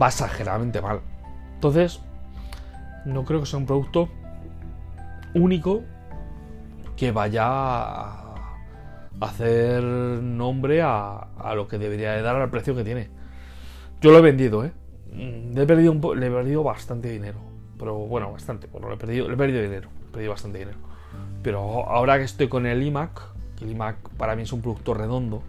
va 0.02 0.08
exageradamente 0.08 0.82
mal. 0.82 1.02
Entonces, 1.56 2.02
no 3.06 3.24
creo 3.24 3.40
que 3.40 3.46
sea 3.46 3.60
un 3.60 3.66
producto 3.66 4.10
único 5.34 5.84
que 6.96 7.12
vaya 7.12 7.46
a 7.46 8.36
hacer 9.22 9.84
nombre 9.84 10.82
a, 10.82 11.28
lo 11.56 11.68
que 11.68 11.78
debería 11.78 12.14
de 12.14 12.22
dar 12.22 12.36
al 12.36 12.50
precio 12.50 12.76
que 12.76 12.84
tiene. 12.84 13.10
Yo 14.02 14.12
lo 14.12 14.20
he 14.20 14.22
vendido, 14.22 14.66
¿eh? 14.66 14.72
He 15.56 15.66
perdido, 15.66 16.16
le 16.16 16.28
he 16.28 16.30
perdido 16.30 16.64
bastante 16.64 17.10
dinero. 17.10 17.40
Pero 17.78 17.96
bueno, 17.96 18.32
bastante. 18.32 18.68
Bueno, 18.68 18.92
he 18.92 18.98
perdido, 18.98 19.28
dinero. 19.28 19.90
He 20.08 20.12
perdido 20.12 20.32
bastante 20.32 20.60
dinero. 20.60 20.78
Pero 21.44 21.88
ahora 21.88 22.18
que 22.18 22.24
estoy 22.24 22.48
con 22.48 22.66
el 22.66 22.82
iMac, 22.84 23.22
que 23.56 23.66
el 23.66 23.72
iMac 23.72 24.10
para 24.18 24.36
mí 24.36 24.44
es 24.44 24.54
un 24.54 24.62
producto 24.62 24.94
redondo, 24.94 25.42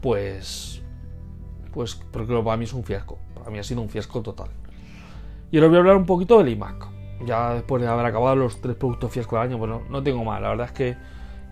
pues. 0.00 0.82
Pues 1.72 1.94
porque 1.94 2.34
para 2.42 2.56
mí 2.56 2.64
es 2.64 2.72
un 2.72 2.84
fiasco. 2.84 3.18
Para 3.34 3.50
mí 3.50 3.58
ha 3.58 3.62
sido 3.62 3.80
un 3.80 3.88
fiasco 3.88 4.22
total. 4.22 4.48
Y 5.50 5.56
ahora 5.56 5.68
voy 5.68 5.76
a 5.76 5.80
hablar 5.80 5.96
un 5.96 6.06
poquito 6.06 6.38
del 6.38 6.48
iMac. 6.48 6.88
Ya 7.24 7.54
después 7.54 7.82
de 7.82 7.88
haber 7.88 8.06
acabado 8.06 8.36
los 8.36 8.60
tres 8.60 8.76
productos 8.76 9.12
fiasco 9.12 9.36
del 9.36 9.48
año, 9.48 9.58
bueno, 9.58 9.82
no 9.90 10.02
tengo 10.02 10.24
más. 10.24 10.40
La 10.40 10.48
verdad 10.48 10.66
es 10.66 10.72
que 10.72 10.96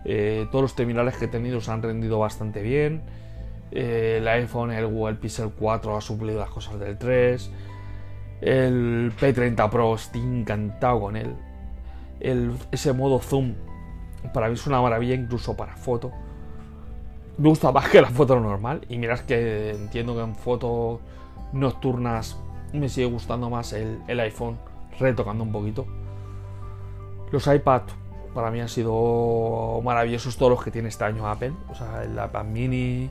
eh, 0.04 0.46
todos 0.50 0.62
los 0.62 0.74
terminales 0.74 1.16
que 1.16 1.26
he 1.26 1.28
tenido 1.28 1.60
se 1.60 1.70
han 1.70 1.82
rendido 1.82 2.18
bastante 2.18 2.62
bien. 2.62 3.02
Eh, 3.70 4.16
el 4.18 4.28
iPhone, 4.28 4.72
el 4.72 4.86
Google 4.86 5.16
Pixel 5.16 5.50
4 5.50 5.96
ha 5.96 6.00
suplido 6.00 6.40
las 6.40 6.50
cosas 6.50 6.80
del 6.80 6.96
3. 6.96 7.50
El 8.40 9.12
P30 9.18 9.68
Pro 9.70 9.94
estoy 9.94 10.20
encantado 10.20 11.00
con 11.00 11.16
él. 11.16 11.34
ese 12.20 12.92
modo 12.92 13.18
zoom 13.18 13.54
para 14.32 14.48
mí 14.48 14.54
es 14.54 14.66
una 14.66 14.80
maravilla 14.80 15.14
incluso 15.14 15.56
para 15.56 15.76
foto. 15.76 16.12
Me 17.36 17.48
gusta 17.48 17.70
más 17.70 17.88
que 17.88 18.00
la 18.02 18.10
foto 18.10 18.38
normal. 18.40 18.84
Y 18.88 18.98
miras 18.98 19.22
que 19.22 19.70
entiendo 19.70 20.14
que 20.14 20.22
en 20.22 20.34
fotos 20.34 21.00
nocturnas 21.52 22.36
me 22.72 22.88
sigue 22.88 23.06
gustando 23.06 23.48
más 23.48 23.72
el, 23.72 24.00
el 24.08 24.20
iPhone 24.20 24.58
retocando 24.98 25.44
un 25.44 25.52
poquito. 25.52 25.86
Los 27.30 27.46
iPad 27.46 27.82
para 28.34 28.50
mí 28.50 28.60
han 28.60 28.68
sido 28.68 29.80
maravillosos 29.82 30.36
todos 30.36 30.50
los 30.50 30.62
que 30.62 30.70
tiene 30.70 30.88
este 30.88 31.04
año 31.04 31.28
Apple, 31.28 31.52
o 31.70 31.74
sea, 31.74 32.04
el 32.04 32.12
iPad 32.12 32.44
mini 32.44 33.10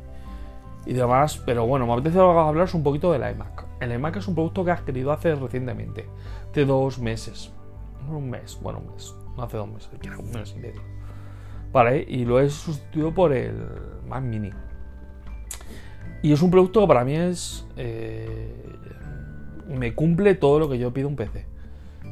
y 0.85 0.93
demás, 0.93 1.41
pero 1.45 1.65
bueno, 1.65 1.85
me 1.85 1.93
apetece 1.93 2.19
hablaros 2.19 2.73
un 2.73 2.83
poquito 2.83 3.11
del 3.11 3.29
iMac. 3.31 3.66
El 3.79 3.91
iMac 3.91 4.17
es 4.17 4.27
un 4.27 4.35
producto 4.35 4.65
que 4.65 4.71
has 4.71 4.81
querido 4.81 5.11
hacer 5.11 5.39
recientemente, 5.39 6.07
de 6.53 6.65
dos 6.65 6.99
meses, 6.99 7.51
un 8.09 8.29
mes, 8.29 8.57
bueno, 8.61 8.79
un 8.79 8.93
mes, 8.93 9.13
no 9.35 9.43
hace 9.43 9.57
dos 9.57 9.67
meses, 9.67 9.89
un 10.17 10.31
mes 10.31 10.53
y 10.55 10.59
medio. 10.59 10.81
Vale, 11.71 12.05
y 12.07 12.25
lo 12.25 12.39
he 12.39 12.49
sustituido 12.49 13.13
por 13.13 13.33
el 13.33 13.55
Mac 14.07 14.23
Mini. 14.23 14.51
Y 16.21 16.33
es 16.33 16.41
un 16.41 16.49
producto 16.49 16.81
que 16.81 16.87
para 16.87 17.03
mí 17.03 17.15
es. 17.15 17.65
Eh, 17.75 18.51
me 19.67 19.93
cumple 19.93 20.33
todo 20.35 20.59
lo 20.59 20.69
que 20.69 20.79
yo 20.79 20.91
pido 20.93 21.07
un 21.07 21.15
PC. 21.15 21.45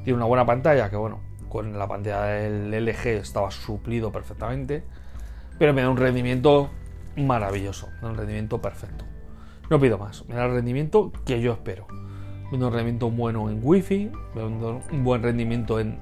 Tiene 0.04 0.18
una 0.18 0.26
buena 0.26 0.46
pantalla, 0.46 0.90
que 0.90 0.98
bueno, 0.98 1.22
con 1.50 1.78
la 1.80 1.88
pantalla 1.88 2.26
del 2.26 2.86
LG 2.86 3.08
estaba 3.08 3.50
suplido 3.50 4.12
perfectamente, 4.12 4.84
pero 5.58 5.74
me 5.74 5.82
da 5.82 5.90
un 5.90 5.98
rendimiento 5.98 6.70
maravilloso, 7.16 7.88
un 8.02 8.16
rendimiento 8.16 8.62
perfecto. 8.62 9.06
No 9.70 9.80
pido 9.80 9.98
más, 9.98 10.28
me 10.28 10.36
da 10.36 10.46
el 10.46 10.54
rendimiento 10.54 11.12
que 11.26 11.42
yo 11.42 11.54
espero. 11.54 11.88
Da 12.52 12.68
un 12.68 12.74
rendimiento 12.74 13.10
bueno 13.10 13.50
en 13.50 13.60
Wi-Fi, 13.62 14.12
da 14.36 14.46
un 14.46 15.04
buen 15.04 15.24
rendimiento 15.24 15.80
en, 15.80 16.00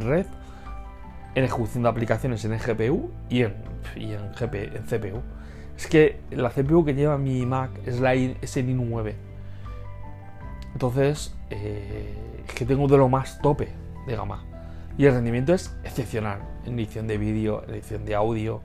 red, 0.00 0.26
en 1.34 1.44
ejecución 1.44 1.82
de 1.82 1.88
aplicaciones 1.88 2.44
en 2.44 2.58
GPU 2.58 3.10
y 3.28 3.42
en, 3.42 3.54
en, 3.96 4.82
CPU. 4.82 5.22
Es 5.76 5.86
que 5.86 6.20
la 6.30 6.50
CPU 6.50 6.84
que 6.84 6.94
lleva 6.94 7.18
mi 7.18 7.44
Mac 7.46 7.70
es 7.86 8.00
la 8.00 8.14
es 8.14 8.56
el 8.56 8.68
i9. 8.68 9.14
Entonces, 10.74 11.34
eh, 11.50 12.14
es 12.46 12.54
que 12.54 12.66
tengo 12.66 12.86
de 12.86 12.98
lo 12.98 13.08
más 13.08 13.40
tope 13.40 13.68
de 14.06 14.14
gama. 14.16 14.44
Y 14.98 15.06
el 15.06 15.14
rendimiento 15.14 15.54
es 15.54 15.74
excepcional 15.84 16.40
en 16.66 16.78
edición 16.78 17.06
de 17.06 17.18
vídeo, 17.18 17.64
en 17.66 17.74
edición 17.74 18.04
de 18.04 18.14
audio, 18.14 18.60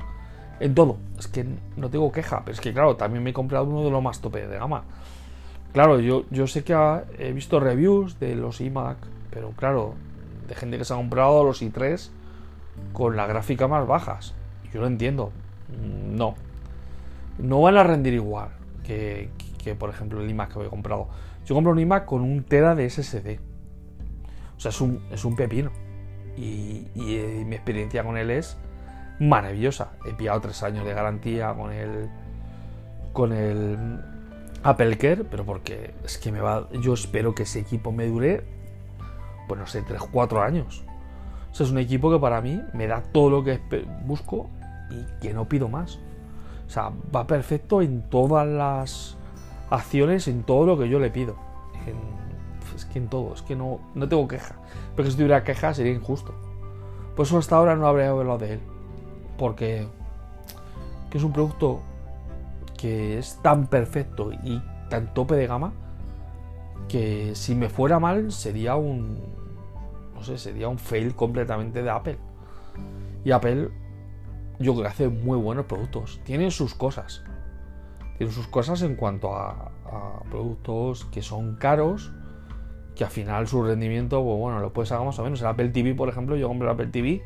en 0.62 0.76
todo. 0.76 0.98
Es 1.18 1.28
que 1.28 1.46
no 1.76 1.90
tengo 1.90 2.12
queja, 2.12 2.42
pero 2.46 2.54
es 2.54 2.62
que 2.62 2.74
claro, 2.74 2.96
también 2.96 3.24
me 3.24 3.32
he 3.32 3.34
comprado 3.34 3.66
uno 3.66 3.84
de 3.84 3.92
los 3.92 4.02
más 4.02 4.22
tope 4.22 4.48
de 4.48 4.58
gama. 4.58 4.84
Claro, 5.74 6.00
yo, 6.00 6.26
yo 6.30 6.48
sé 6.48 6.64
que 6.64 6.76
he 7.18 7.32
visto 7.32 7.60
reviews 7.60 8.20
de 8.20 8.36
los 8.36 8.62
iMac, 8.62 8.98
pero 9.30 9.52
claro, 9.52 9.96
de 10.48 10.56
gente 10.56 10.78
que 10.78 10.86
se 10.86 10.94
ha 10.94 10.98
comprado 10.98 11.44
los 11.44 11.62
i3 11.62 12.10
con 12.94 13.16
la 13.16 13.26
gráfica 13.26 13.68
más 13.68 13.88
bajas. 13.88 14.34
Yo 14.74 14.82
lo 14.82 14.88
entiendo. 14.88 15.32
No. 15.70 16.36
No 17.40 17.62
van 17.62 17.78
a 17.78 17.84
rendir 17.84 18.14
igual 18.14 18.50
que, 18.84 19.30
que, 19.64 19.76
por 19.76 19.90
ejemplo 19.90 20.22
el 20.22 20.30
iMac 20.30 20.54
que 20.54 20.66
he 20.66 20.70
comprado. 20.70 21.08
Yo 21.46 21.56
compro 21.56 21.72
un 21.72 21.80
iMac 21.80 22.06
con 22.06 22.22
un 22.22 22.44
TEDA 22.44 22.76
de 22.76 22.90
SSD. 22.90 23.40
O 24.58 24.60
sea, 24.60 24.70
es 24.70 24.82
un, 24.82 25.02
es 25.12 25.26
un 25.26 25.36
pepino 25.36 25.72
y, 26.38 26.88
eh, 26.96 27.44
mi 27.46 27.56
experiencia 27.56 28.04
con 28.04 28.18
él 28.18 28.32
es 28.32 28.58
maravillosa. 29.22 29.92
He 30.06 30.14
pillado 30.14 30.42
tres 30.42 30.64
años 30.64 30.84
de 30.84 30.94
garantía 30.94 31.54
con 31.54 31.72
el 31.72 32.10
con 33.14 33.34
el 33.34 34.00
Apple 34.64 34.98
Care, 34.98 35.24
pero 35.24 35.46
porque 35.46 35.94
es 36.04 36.18
que 36.18 36.32
me 36.32 36.40
va, 36.40 36.68
yo 36.82 36.94
espero 36.94 37.36
que 37.36 37.44
ese 37.44 37.60
equipo 37.60 37.92
me 37.92 38.08
dure, 38.08 38.44
pues 39.48 39.60
no 39.60 39.68
sé, 39.68 39.82
3 39.82 40.02
4 40.12 40.42
años. 40.42 40.84
O 41.52 41.54
sea, 41.54 41.66
es 41.66 41.72
un 41.72 41.78
equipo 41.78 42.10
que 42.10 42.20
para 42.20 42.42
mí 42.42 42.62
me 42.74 42.88
da 42.88 43.02
todo 43.02 43.30
lo 43.30 43.44
que 43.44 43.60
busco 44.06 44.50
y 44.90 45.06
que 45.22 45.34
no 45.34 45.48
pido 45.48 45.68
más. 45.68 46.00
O 46.68 46.70
sea, 46.70 46.92
va 47.14 47.28
perfecto 47.28 47.82
en 47.82 48.10
todas 48.10 48.48
las 48.48 49.18
acciones, 49.70 50.28
en 50.28 50.44
todo 50.44 50.66
lo 50.66 50.80
que 50.80 50.88
yo 50.88 51.00
le 51.00 51.12
pido. 51.12 51.36
es 52.76 52.86
que 52.86 53.00
en 53.00 53.10
todo, 53.10 53.34
es 53.34 53.42
que 53.42 53.56
no, 53.56 53.82
no 53.94 54.08
tengo 54.08 54.28
queja. 54.28 54.56
Porque 54.96 55.12
si 55.12 55.18
tuviera 55.18 55.44
quejas 55.44 55.78
sería 55.78 55.94
injusto. 55.94 56.34
Por 57.16 57.26
eso 57.26 57.38
hasta 57.38 57.58
ahora 57.58 57.76
no 57.76 57.88
habría 57.88 58.10
hablado 58.10 58.38
de 58.38 58.54
él. 58.54 58.71
Porque 59.42 59.88
es 61.12 61.24
un 61.24 61.34
producto 61.34 61.82
que 62.78 63.18
es 63.18 63.40
tan 63.42 63.66
perfecto 63.66 64.32
y 64.32 64.62
tan 64.88 65.16
tope 65.16 65.34
de 65.34 65.48
gama 65.48 65.74
que 66.88 67.34
si 67.34 67.56
me 67.56 67.68
fuera 67.68 68.00
mal 68.00 68.32
sería 68.32 68.76
un 68.76 69.18
no 70.14 70.22
sé, 70.22 70.38
sería 70.38 70.68
un 70.68 70.78
fail 70.78 71.16
completamente 71.16 71.82
de 71.82 71.90
Apple. 71.90 72.20
Y 73.26 73.32
Apple 73.32 73.70
yo 74.60 74.74
creo 74.74 74.84
que 74.84 74.90
hace 74.90 75.10
muy 75.10 75.40
buenos 75.40 75.66
productos. 75.66 76.22
Tiene 76.24 76.52
sus 76.52 76.76
cosas. 76.76 77.24
Tiene 78.20 78.32
sus 78.32 78.46
cosas 78.46 78.84
en 78.84 78.96
cuanto 78.96 79.36
a, 79.36 79.72
productos 80.30 81.06
que 81.06 81.24
son 81.24 81.56
caros, 81.56 82.14
que 82.96 83.04
al 83.04 83.10
final 83.10 83.48
su 83.48 83.64
rendimiento, 83.64 84.24
pues 84.24 84.38
bueno, 84.38 84.60
lo 84.60 84.72
puedes 84.72 84.90
sacar 84.90 85.04
más 85.04 85.18
o 85.18 85.24
menos. 85.24 85.42
El 85.42 85.48
Apple 85.48 85.70
TV, 85.70 85.96
por 85.96 86.08
ejemplo, 86.10 86.36
yo 86.36 86.48
compré 86.48 86.68
el 86.68 86.74
Apple 86.76 86.88
TV 86.88 87.24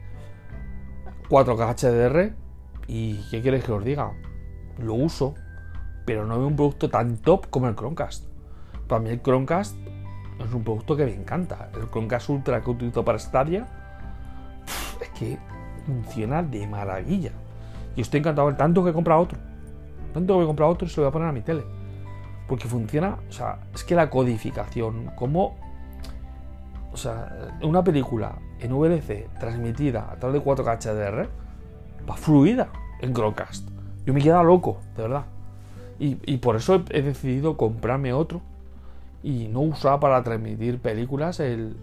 4K 1.29 1.75
HDR 1.75 2.33
y 2.87 3.21
¿qué 3.29 3.41
quieres 3.41 3.63
que 3.63 3.71
os 3.71 3.83
diga? 3.83 4.11
Lo 4.77 4.93
uso, 4.93 5.33
pero 6.05 6.25
no 6.25 6.37
veo 6.37 6.47
un 6.47 6.55
producto 6.55 6.89
tan 6.89 7.17
top 7.17 7.49
como 7.49 7.67
el 7.67 7.75
Chromecast. 7.75 8.25
Para 8.87 9.01
mí 9.01 9.09
el 9.09 9.21
Chromecast 9.21 9.75
es 10.39 10.53
un 10.53 10.63
producto 10.63 10.95
que 10.95 11.05
me 11.05 11.13
encanta. 11.13 11.69
El 11.73 11.89
Chromecast 11.89 12.29
Ultra 12.29 12.61
que 12.61 12.69
utilizo 12.69 13.03
para 13.03 13.17
Stadia 13.17 13.65
es 15.01 15.09
que 15.17 15.39
funciona 15.85 16.43
de 16.43 16.67
maravilla. 16.67 17.31
Y 17.95 18.01
estoy 18.01 18.19
encantado. 18.19 18.53
Tanto 18.55 18.83
que 18.83 18.89
he 18.91 18.93
comprado 18.93 19.21
otro. 19.21 19.39
Tanto 20.13 20.37
que 20.37 20.43
he 20.43 20.47
comprado 20.47 20.71
otro 20.71 20.87
y 20.87 20.89
se 20.89 20.97
lo 20.97 21.05
voy 21.05 21.09
a 21.09 21.13
poner 21.13 21.29
a 21.29 21.31
mi 21.31 21.41
tele. 21.41 21.63
Porque 22.47 22.67
funciona, 22.67 23.17
o 23.27 23.31
sea, 23.31 23.59
es 23.73 23.83
que 23.83 23.95
la 23.95 24.09
codificación, 24.09 25.11
como, 25.15 25.57
o 26.95 26.97
sea, 26.97 27.51
una 27.61 27.83
película 27.83 28.39
en 28.61 28.71
VLC 28.71 29.27
transmitida 29.37 30.09
a 30.09 30.15
través 30.15 30.41
de 30.41 30.49
4K 30.49 30.79
HDR 30.79 31.27
va 32.09 32.15
fluida 32.15 32.69
en 33.01 33.13
Chromecast. 33.13 33.67
Yo 34.05 34.13
me 34.13 34.21
queda 34.21 34.41
loco, 34.43 34.77
de 34.95 35.03
verdad. 35.03 35.25
Y, 35.99 36.37
por 36.37 36.55
eso 36.55 36.85
he, 36.89 37.01
decidido 37.01 37.57
comprarme 37.57 38.13
otro 38.13 38.41
y 39.23 39.49
no 39.49 39.59
usar 39.59 39.99
para 39.99 40.23
transmitir 40.23 40.79
películas 40.79 41.41
el, 41.41 41.75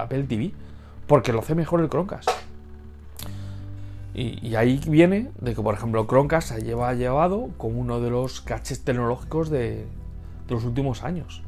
Apple 0.00 0.24
TV, 0.24 0.52
porque 1.06 1.32
lo 1.32 1.38
hace 1.38 1.54
mejor 1.54 1.80
el 1.80 1.88
Chromecast. 1.88 2.28
Y, 4.14 4.56
ahí 4.56 4.80
viene 4.88 5.30
de 5.40 5.54
que, 5.54 5.62
por 5.62 5.74
ejemplo, 5.74 6.08
Chromecast 6.08 6.48
se 6.48 6.62
lleva 6.62 6.92
llevado 6.94 7.50
como 7.56 7.78
uno 7.78 8.00
de 8.00 8.10
los 8.10 8.40
caches 8.40 8.82
tecnológicos 8.82 9.48
de, 9.48 9.86
los 10.48 10.64
últimos 10.64 11.04
años. 11.04 11.44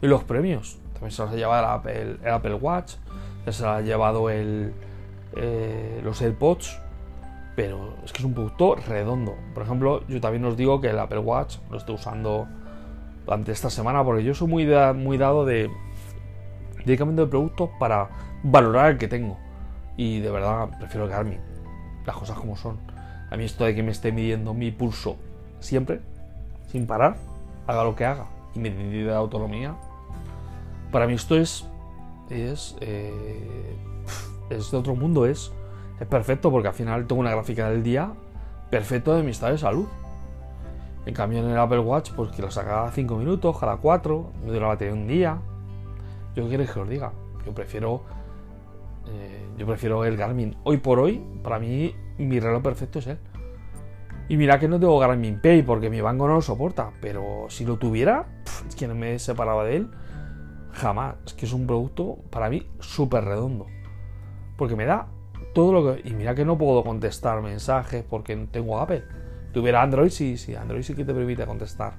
Y 0.00 0.06
los 0.06 0.24
premios. 0.24 0.78
También 0.96 1.12
se 1.12 1.22
los 1.22 1.32
ha 1.32 1.36
llevado 1.36 1.88
el 1.90 2.18
Apple, 2.26 2.54
Watch, 2.54 2.94
se 3.44 3.50
los 3.50 3.62
ha 3.62 3.80
llevado 3.82 4.30
el, 4.30 4.72
eh, 5.36 6.00
los 6.02 6.22
AirPods, 6.22 6.80
pero 7.54 7.94
es 8.04 8.12
que 8.12 8.18
es 8.18 8.24
un 8.24 8.32
producto 8.32 8.76
redondo. 8.76 9.34
Por 9.52 9.62
ejemplo, 9.62 10.06
yo 10.08 10.20
también 10.20 10.44
os 10.46 10.56
digo 10.56 10.80
que 10.80 10.88
el 10.88 10.98
Apple 10.98 11.18
Watch 11.18 11.58
lo 11.70 11.76
estoy 11.76 11.96
usando 11.96 12.48
durante 13.26 13.52
esta 13.52 13.68
semana 13.68 14.02
porque 14.02 14.24
yo 14.24 14.34
soy 14.34 14.48
muy, 14.48 14.66
muy 14.94 15.18
dado 15.18 15.44
de 15.44 15.70
dedicamiento 16.84 17.24
de 17.26 17.28
productos 17.28 17.70
para 17.78 18.08
valorar 18.42 18.92
el 18.92 18.98
que 18.98 19.08
tengo. 19.08 19.36
Y 19.96 20.20
de 20.20 20.30
verdad 20.30 20.70
prefiero 20.78 21.08
Garmin 21.08 21.40
las 22.06 22.16
cosas 22.16 22.38
como 22.38 22.56
son. 22.56 22.78
A 23.30 23.36
mí 23.36 23.44
esto 23.44 23.64
de 23.64 23.74
que 23.74 23.82
me 23.82 23.90
esté 23.90 24.12
midiendo 24.12 24.54
mi 24.54 24.70
pulso 24.70 25.16
siempre, 25.60 26.00
sin 26.68 26.86
parar, 26.86 27.16
haga 27.66 27.84
lo 27.84 27.96
que 27.96 28.04
haga, 28.04 28.26
y 28.54 28.60
me 28.60 28.70
de 28.70 29.14
autonomía, 29.14 29.74
para 30.90 31.06
mí 31.06 31.14
esto 31.14 31.36
es, 31.36 31.66
es, 32.30 32.76
eh, 32.80 33.76
es 34.50 34.70
de 34.70 34.76
otro 34.76 34.94
mundo, 34.94 35.26
es, 35.26 35.52
es 36.00 36.06
perfecto 36.06 36.50
porque 36.50 36.68
al 36.68 36.74
final 36.74 37.06
tengo 37.06 37.20
una 37.20 37.30
gráfica 37.30 37.70
del 37.70 37.82
día 37.82 38.12
perfecto 38.70 39.14
de 39.14 39.22
mi 39.22 39.30
estado 39.30 39.52
de 39.52 39.58
salud. 39.58 39.86
En 41.06 41.14
cambio 41.14 41.38
en 41.38 41.50
el 41.50 41.58
Apple 41.58 41.78
Watch, 41.78 42.10
pues 42.16 42.32
que 42.32 42.42
lo 42.42 42.50
saca 42.50 42.68
cada 42.68 42.90
5 42.90 43.16
minutos, 43.16 43.56
cada 43.58 43.76
4, 43.76 44.32
me 44.42 44.48
dura 44.48 44.62
la 44.62 44.66
batería 44.68 44.92
un 44.92 45.06
día. 45.06 45.38
Yo 46.34 46.44
qué 46.44 46.50
queréis 46.50 46.70
que 46.72 46.80
os 46.80 46.88
diga. 46.88 47.12
Yo 47.44 47.54
prefiero 47.54 48.02
eh, 49.08 49.46
yo 49.56 49.66
prefiero 49.66 50.04
el 50.04 50.16
Garmin. 50.16 50.56
Hoy 50.64 50.78
por 50.78 50.98
hoy, 50.98 51.22
para 51.42 51.58
mí, 51.58 51.94
mi 52.18 52.40
reloj 52.40 52.62
perfecto 52.62 52.98
es 52.98 53.06
él. 53.06 53.18
Y 54.28 54.36
mira 54.36 54.58
que 54.58 54.66
no 54.66 54.80
tengo 54.80 54.98
Garmin 54.98 55.40
Pay 55.40 55.62
porque 55.62 55.88
mi 55.88 56.00
banco 56.00 56.26
no 56.26 56.34
lo 56.34 56.42
soporta. 56.42 56.90
Pero 57.00 57.46
si 57.48 57.64
lo 57.64 57.76
tuviera, 57.76 58.26
es 58.68 58.74
que 58.74 58.88
no 58.88 58.94
me 58.94 59.18
separaba 59.18 59.64
de 59.64 59.76
él. 59.76 59.90
Jamás. 60.76 61.14
Es 61.24 61.32
que 61.32 61.46
es 61.46 61.52
un 61.52 61.66
producto 61.66 62.18
para 62.30 62.50
mí 62.50 62.66
súper 62.80 63.24
redondo. 63.24 63.66
Porque 64.58 64.76
me 64.76 64.84
da 64.84 65.06
todo 65.54 65.72
lo 65.72 65.94
que. 65.94 66.08
Y 66.08 66.12
mira 66.12 66.34
que 66.34 66.44
no 66.44 66.58
puedo 66.58 66.84
contestar 66.84 67.40
mensajes 67.40 68.04
porque 68.08 68.36
tengo 68.50 68.78
Apple. 68.78 69.02
Tuviera 69.52 69.82
Android, 69.82 70.10
sí, 70.10 70.36
sí. 70.36 70.54
Android 70.54 70.82
sí 70.82 70.94
que 70.94 71.04
te 71.04 71.14
permite 71.14 71.46
contestar 71.46 71.94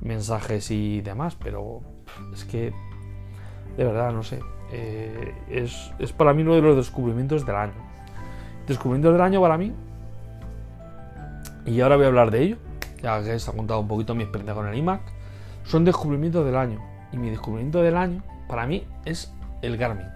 mensajes 0.00 0.70
y 0.70 1.00
demás. 1.00 1.36
Pero 1.42 1.80
es 2.32 2.44
que. 2.44 2.72
De 3.76 3.84
verdad, 3.84 4.12
no 4.12 4.22
sé. 4.22 4.38
Eh, 4.70 5.34
es, 5.48 6.12
para 6.12 6.32
mí 6.32 6.42
uno 6.42 6.54
de 6.54 6.62
los 6.62 6.76
descubrimientos 6.76 7.44
del 7.44 7.56
año. 7.56 7.74
Descubrimientos 8.66 9.12
del 9.12 9.22
año 9.22 9.40
para 9.40 9.58
mí. 9.58 9.72
Y 11.66 11.80
ahora 11.80 11.96
voy 11.96 12.04
a 12.04 12.08
hablar 12.08 12.30
de 12.30 12.42
ello. 12.42 12.56
Ya 13.02 13.20
que 13.24 13.34
os 13.34 13.48
he 13.48 13.52
contado 13.52 13.80
un 13.80 13.88
poquito 13.88 14.14
mi 14.14 14.22
experiencia 14.22 14.54
con 14.54 14.68
el 14.68 14.78
iMac. 14.78 15.00
Son 15.64 15.84
descubrimientos 15.84 16.44
del 16.46 16.56
año. 16.56 16.91
Y 17.12 17.18
mi 17.18 17.30
descubrimiento 17.30 17.82
del 17.82 17.96
año, 17.96 18.22
para 18.48 18.66
mí, 18.66 18.84
es 19.04 19.32
el 19.60 19.76
Garmin. 19.76 20.06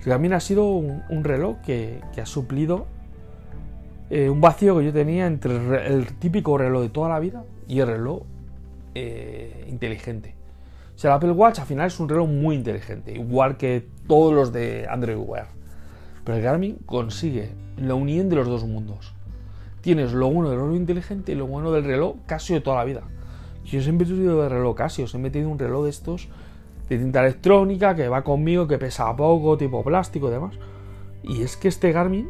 El 0.00 0.04
Garmin 0.04 0.32
ha 0.32 0.40
sido 0.40 0.66
un, 0.66 1.24
reloj 1.24 1.58
que, 1.62 2.00
ha 2.20 2.26
suplido 2.26 2.86
eh, 4.10 4.30
un 4.30 4.40
vacío 4.40 4.78
que 4.78 4.84
yo 4.84 4.92
tenía 4.92 5.26
entre 5.26 5.86
el, 5.86 6.14
típico 6.18 6.56
reloj 6.56 6.82
de 6.82 6.88
toda 6.88 7.08
la 7.08 7.18
vida 7.18 7.44
y 7.66 7.80
el 7.80 7.88
reloj 7.88 8.22
eh, 8.94 9.66
inteligente. 9.68 10.34
O 10.94 10.98
sea, 10.98 11.10
el 11.10 11.16
Apple 11.16 11.30
Watch 11.32 11.60
al 11.60 11.66
final 11.66 11.86
es 11.86 12.00
un 12.00 12.08
reloj 12.08 12.28
muy 12.28 12.56
inteligente, 12.56 13.12
igual 13.12 13.56
que 13.56 13.86
todos 14.06 14.34
los 14.34 14.52
de 14.52 14.86
Android 14.88 15.18
Wear. 15.18 15.46
Pero 16.24 16.38
el 16.38 16.42
Garmin 16.42 16.76
consigue 16.86 17.52
la 17.76 17.94
unión 17.94 18.28
de 18.28 18.36
los 18.36 18.48
dos 18.48 18.64
mundos. 18.64 19.14
Tienes 19.80 20.12
lo 20.12 20.28
bueno 20.30 20.50
del 20.50 20.58
reloj 20.58 20.76
inteligente 20.76 21.32
y 21.32 21.34
lo 21.36 21.46
bueno 21.46 21.70
del 21.70 21.84
reloj 21.84 22.16
Casio 22.26 22.56
de 22.56 22.60
toda 22.60 22.78
la 22.78 22.84
vida. 22.84 23.02
Yo 23.70 23.82
siempre 23.82 24.06
he 24.06 24.10
tenido 24.10 24.48
reloj 24.48 24.76
Casio, 24.76 25.06
siempre 25.06 25.28
he 25.28 25.30
metido 25.30 25.50
un 25.50 25.58
reloj 25.58 25.84
de 25.84 25.90
estos 25.90 26.28
de 26.88 26.98
tinta 26.98 27.20
electrónica 27.20 27.94
que 27.94 28.08
va 28.08 28.24
conmigo, 28.24 28.66
que 28.66 28.78
pesa 28.78 29.14
poco, 29.14 29.58
tipo 29.58 29.84
plástico 29.84 30.28
y 30.28 30.30
demás. 30.30 30.54
Y 31.22 31.42
es 31.42 31.56
que 31.56 31.68
este 31.68 31.92
Garmin 31.92 32.28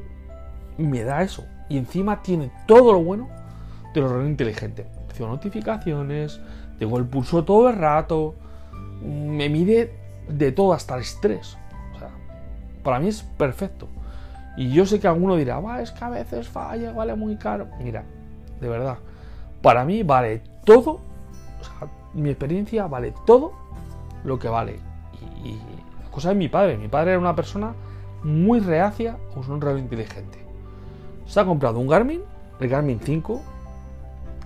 me 0.78 1.04
da 1.04 1.22
eso. 1.22 1.44
Y 1.68 1.78
encima 1.78 2.22
tiene 2.22 2.50
todo 2.66 2.92
lo 2.92 3.02
bueno 3.02 3.28
de 3.94 4.00
los 4.00 4.10
relojes 4.10 4.30
inteligentes. 4.30 4.86
Tengo 5.16 5.30
notificaciones, 5.30 6.40
tengo 6.78 6.98
el 6.98 7.04
pulso 7.04 7.44
todo 7.44 7.68
el 7.68 7.76
rato, 7.76 8.34
me 9.02 9.48
mide 9.48 9.94
de 10.28 10.52
todo 10.52 10.72
hasta 10.72 10.96
el 10.96 11.02
estrés. 11.02 11.56
O 11.94 11.98
sea, 11.98 12.10
para 12.82 12.98
mí 12.98 13.08
es 13.08 13.22
perfecto. 13.22 13.88
Y 14.56 14.72
yo 14.72 14.86
sé 14.86 14.98
que 14.98 15.06
alguno 15.06 15.36
dirá, 15.36 15.60
va, 15.60 15.82
es 15.82 15.92
que 15.92 16.04
a 16.04 16.08
veces 16.08 16.48
falla, 16.48 16.92
vale 16.92 17.14
muy 17.14 17.36
caro. 17.36 17.68
Mira, 17.80 18.02
de 18.60 18.68
verdad, 18.68 18.98
para 19.62 19.84
mí 19.84 20.02
vale 20.02 20.42
todo, 20.64 21.00
mi 22.14 22.30
experiencia 22.30 22.86
vale 22.86 23.12
todo 23.26 23.52
lo 24.24 24.38
que 24.38 24.48
vale. 24.48 24.80
Y, 25.44 25.58
la 26.02 26.10
cosa 26.10 26.30
de 26.30 26.34
mi 26.34 26.48
padre, 26.48 26.76
mi 26.76 26.88
padre 26.88 27.10
era 27.10 27.20
una 27.20 27.36
persona 27.36 27.74
muy 28.24 28.60
reacia 28.60 29.16
a 29.34 29.38
usar 29.38 29.52
un 29.52 29.60
reloj 29.60 29.78
inteligente. 29.78 30.38
Se 31.26 31.40
ha 31.40 31.44
comprado 31.44 31.78
un 31.78 31.86
Garmin, 31.86 32.22
el 32.60 32.68
Garmin 32.68 33.00
5, 33.00 33.40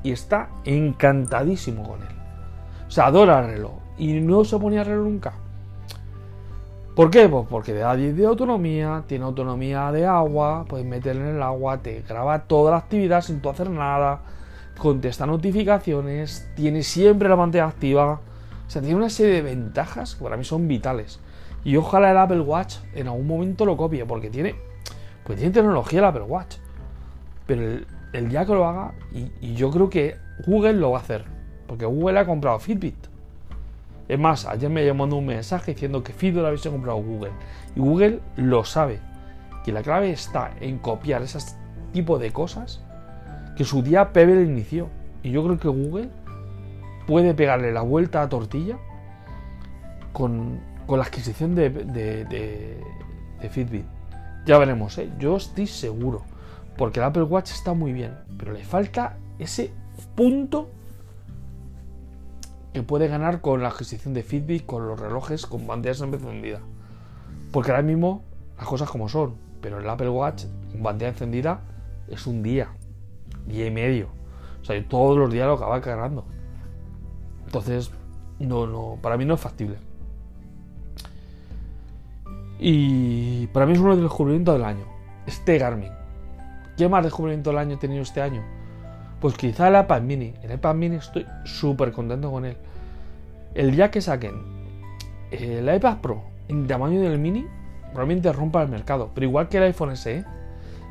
y 0.03 0.13
está 0.13 0.49
encantadísimo 0.65 1.89
con 1.89 2.03
él. 2.03 2.15
O 2.87 2.91
sea, 2.91 3.07
adora 3.07 3.41
el 3.41 3.47
reloj 3.47 3.73
y 3.97 4.21
no 4.21 4.45
se 4.45 4.59
ponía 4.59 4.83
a 4.83 4.85
reloj 4.85 5.05
nunca. 5.07 5.33
¿Por 6.95 7.11
qué? 7.11 7.27
Pues 7.27 7.47
porque 7.49 7.73
da 7.73 7.97
10 7.97 8.17
de 8.17 8.27
autonomía, 8.27 9.05
tiene 9.07 9.25
autonomía 9.25 9.91
de 9.93 10.05
agua, 10.05 10.67
puedes 10.69 10.85
meterle 10.85 11.23
en 11.31 11.37
el 11.37 11.43
agua, 11.43 11.79
te 11.79 12.03
graba 12.03 12.41
toda 12.41 12.73
la 12.73 12.77
actividad 12.77 13.23
sin 13.23 13.41
tú 13.41 13.49
hacer 13.49 13.71
nada, 13.71 14.21
contesta 14.79 15.27
notificaciones, 15.27 16.49
tiene 16.57 16.83
siempre 16.83 17.29
la 17.29 17.37
pantalla 17.37 17.67
activa. 17.67 18.21
O 18.67 18.71
sea, 18.71 18.83
tiene 18.83 18.97
una 18.97 19.11
serie 19.11 19.35
de 19.35 19.43
ventajas 19.43 20.15
que 20.15 20.25
para 20.25 20.37
mí 20.37 20.45
son 20.45 20.67
vitales. 20.67 21.21
Y 21.65 21.77
ojalá 21.77 22.11
el 22.11 22.19
Apple 22.19 22.41
Watch 22.41 22.77
en 22.95 23.07
algún 23.07 23.27
momento 23.27 23.65
lo 23.65 23.77
copie, 23.77 24.05
porque 24.05 24.31
tiene, 24.31 24.55
pues 25.25 25.39
tiene 25.39 25.53
tecnología 25.53 26.01
el 26.01 26.05
Apple 26.07 26.23
Watch. 26.23 26.57
Pero 27.47 27.81
el, 28.13 28.29
día 28.29 28.45
que 28.45 28.53
lo 28.53 28.67
haga, 28.67 28.95
y, 29.13 29.55
yo 29.55 29.71
creo 29.71 29.89
que 29.89 30.17
Google 30.47 30.75
lo 30.75 30.93
va 30.93 30.99
a 30.99 31.03
hacer, 31.03 31.25
porque 31.67 31.87
Google 31.87 32.19
ha 32.19 32.27
comprado 32.27 32.59
Fitbit. 32.59 32.97
Es 34.09 34.19
más, 34.19 34.47
ayer 34.47 34.69
me 34.69 34.85
llamó 34.85 35.05
un 35.05 35.27
mensaje 35.27 35.75
diciendo 35.75 36.03
que 36.03 36.13
Fido 36.13 36.43
lo 36.43 36.49
habéis 36.49 36.63
comprado 36.63 36.99
Google. 36.99 37.31
Y 37.77 37.81
Google 37.81 38.21
lo 38.37 38.65
sabe. 38.65 39.01
Que 39.65 39.73
la 39.73 39.83
clave 39.83 40.11
está 40.11 40.53
en 40.61 40.79
copiar 40.79 41.23
ese 41.23 41.39
tipo 41.93 42.19
de 42.19 42.33
cosas 42.33 42.83
que 43.57 43.65
su 43.65 43.83
día 43.83 44.13
Pebble 44.13 44.43
inició. 44.43 44.89
Y 45.23 45.31
yo 45.31 45.45
creo 45.45 45.59
que 45.59 45.69
Google 45.69 46.11
puede 47.07 47.35
pegarle 47.35 47.73
la 47.73 47.83
vuelta 47.83 48.23
a 48.23 48.29
tortilla 48.29 48.79
con, 50.13 50.61
la 50.89 51.03
adquisición 51.03 51.55
de, 51.55 51.71
de, 51.71 53.49
Fitbit. 53.51 53.87
Ya 54.47 54.59
veremos, 54.59 54.99
¿eh? 54.99 55.11
yo 55.19 55.37
estoy 55.37 55.67
seguro. 55.67 56.23
Porque 56.77 57.01
el 57.01 57.05
Apple 57.05 57.23
Watch 57.23 57.51
está 57.51 57.75
muy 57.75 57.93
bien. 57.93 58.17
Pero 58.39 58.53
le 58.53 58.65
falta 58.65 59.17
ese 59.39 59.73
punto 60.15 60.71
que 62.73 62.83
puede 62.83 63.09
ganar 63.09 63.41
con 63.41 63.63
la 63.63 63.69
adquisición 63.69 64.15
de 64.15 64.23
Fitbit, 64.23 64.65
con 64.65 64.87
los 64.89 64.99
relojes, 64.99 65.47
con 65.47 65.67
banderas 65.67 66.01
encendida. 66.01 66.61
Porque 67.53 67.71
ahora 67.71 67.83
mismo 67.83 68.23
las 68.57 68.67
cosas 68.67 68.89
como 68.89 69.09
son, 69.09 69.35
pero 69.61 69.79
el 69.79 69.89
Apple 69.89 70.09
Watch, 70.09 70.45
con 70.71 70.83
bandera 70.83 71.11
encendida, 71.11 71.61
es 72.09 72.27
un 72.27 72.43
día, 72.43 72.69
día 73.47 73.67
y 73.67 73.71
medio. 73.71 74.09
O 74.61 74.65
sea, 74.65 74.77
yo 74.77 74.85
todos 74.87 75.19
los 75.19 75.33
días 75.33 75.47
lo 75.47 75.55
acaba 75.55 75.81
cargando. 75.81 76.25
Entonces, 77.47 77.91
no, 78.39 78.67
no, 78.67 78.99
para 79.03 79.17
mí 79.17 79.25
no 79.25 79.35
es 79.35 79.41
factible. 79.41 79.77
Y 82.59 83.49
para 83.49 83.67
mí 83.67 83.73
es 83.73 83.81
uno 83.81 83.91
de 83.91 84.03
los 84.03 84.11
descubrimientos 84.11 84.55
del 84.55 84.65
año. 84.65 84.85
Este 85.27 85.59
Garmin. 85.59 85.91
¿Qué 86.77 86.89
más 86.89 87.03
descubrimiento 87.03 87.51
del 87.51 87.59
año 87.59 87.75
he 87.75 87.79
tenido 87.79 88.03
este 88.03 88.23
año? 88.23 88.43
Pues 89.21 89.37
quizá 89.37 89.69
el 89.69 89.85
iPad 89.85 90.03
mini. 90.03 90.35
El 90.43 90.53
iPad 90.53 90.75
mini 90.75 90.97
estoy 90.97 91.27
súper 91.45 91.93
contento 91.93 92.31
con 92.31 92.45
él. 92.45 92.57
El 93.55 93.73
día 93.73 93.91
que 93.91 94.01
saquen 94.01 94.35
el 95.31 95.75
iPad 95.75 95.99
Pro 95.99 96.23
en 96.49 96.67
tamaño 96.67 97.01
del 97.01 97.19
mini, 97.19 97.47
probablemente 97.91 98.33
rompa 98.33 98.63
el 98.63 98.69
mercado. 98.69 99.11
Pero 99.15 99.27
igual 99.27 99.49
que 99.49 99.59
el 99.59 99.65
iPhone 99.65 99.97
SE, 99.97 100.25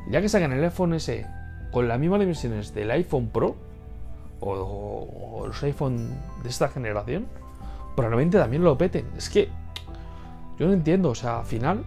el 0.06 0.10
día 0.10 0.20
que 0.20 0.28
saquen 0.28 0.52
el 0.52 0.62
iPhone 0.64 0.98
SE 1.00 1.26
con 1.72 1.88
las 1.88 1.98
mismas 1.98 2.20
dimensiones 2.20 2.74
del 2.74 2.90
iPhone 2.90 3.28
Pro 3.28 3.56
o, 4.40 5.44
los 5.46 5.62
iPhone 5.62 6.08
de 6.42 6.48
esta 6.48 6.68
generación, 6.68 7.26
probablemente 7.96 8.38
también 8.38 8.62
lo 8.62 8.76
peten. 8.76 9.06
Es 9.16 9.28
que 9.30 9.48
yo 10.58 10.66
no 10.66 10.72
entiendo, 10.72 11.10
o 11.10 11.14
sea, 11.14 11.40
al 11.40 11.46
final 11.46 11.82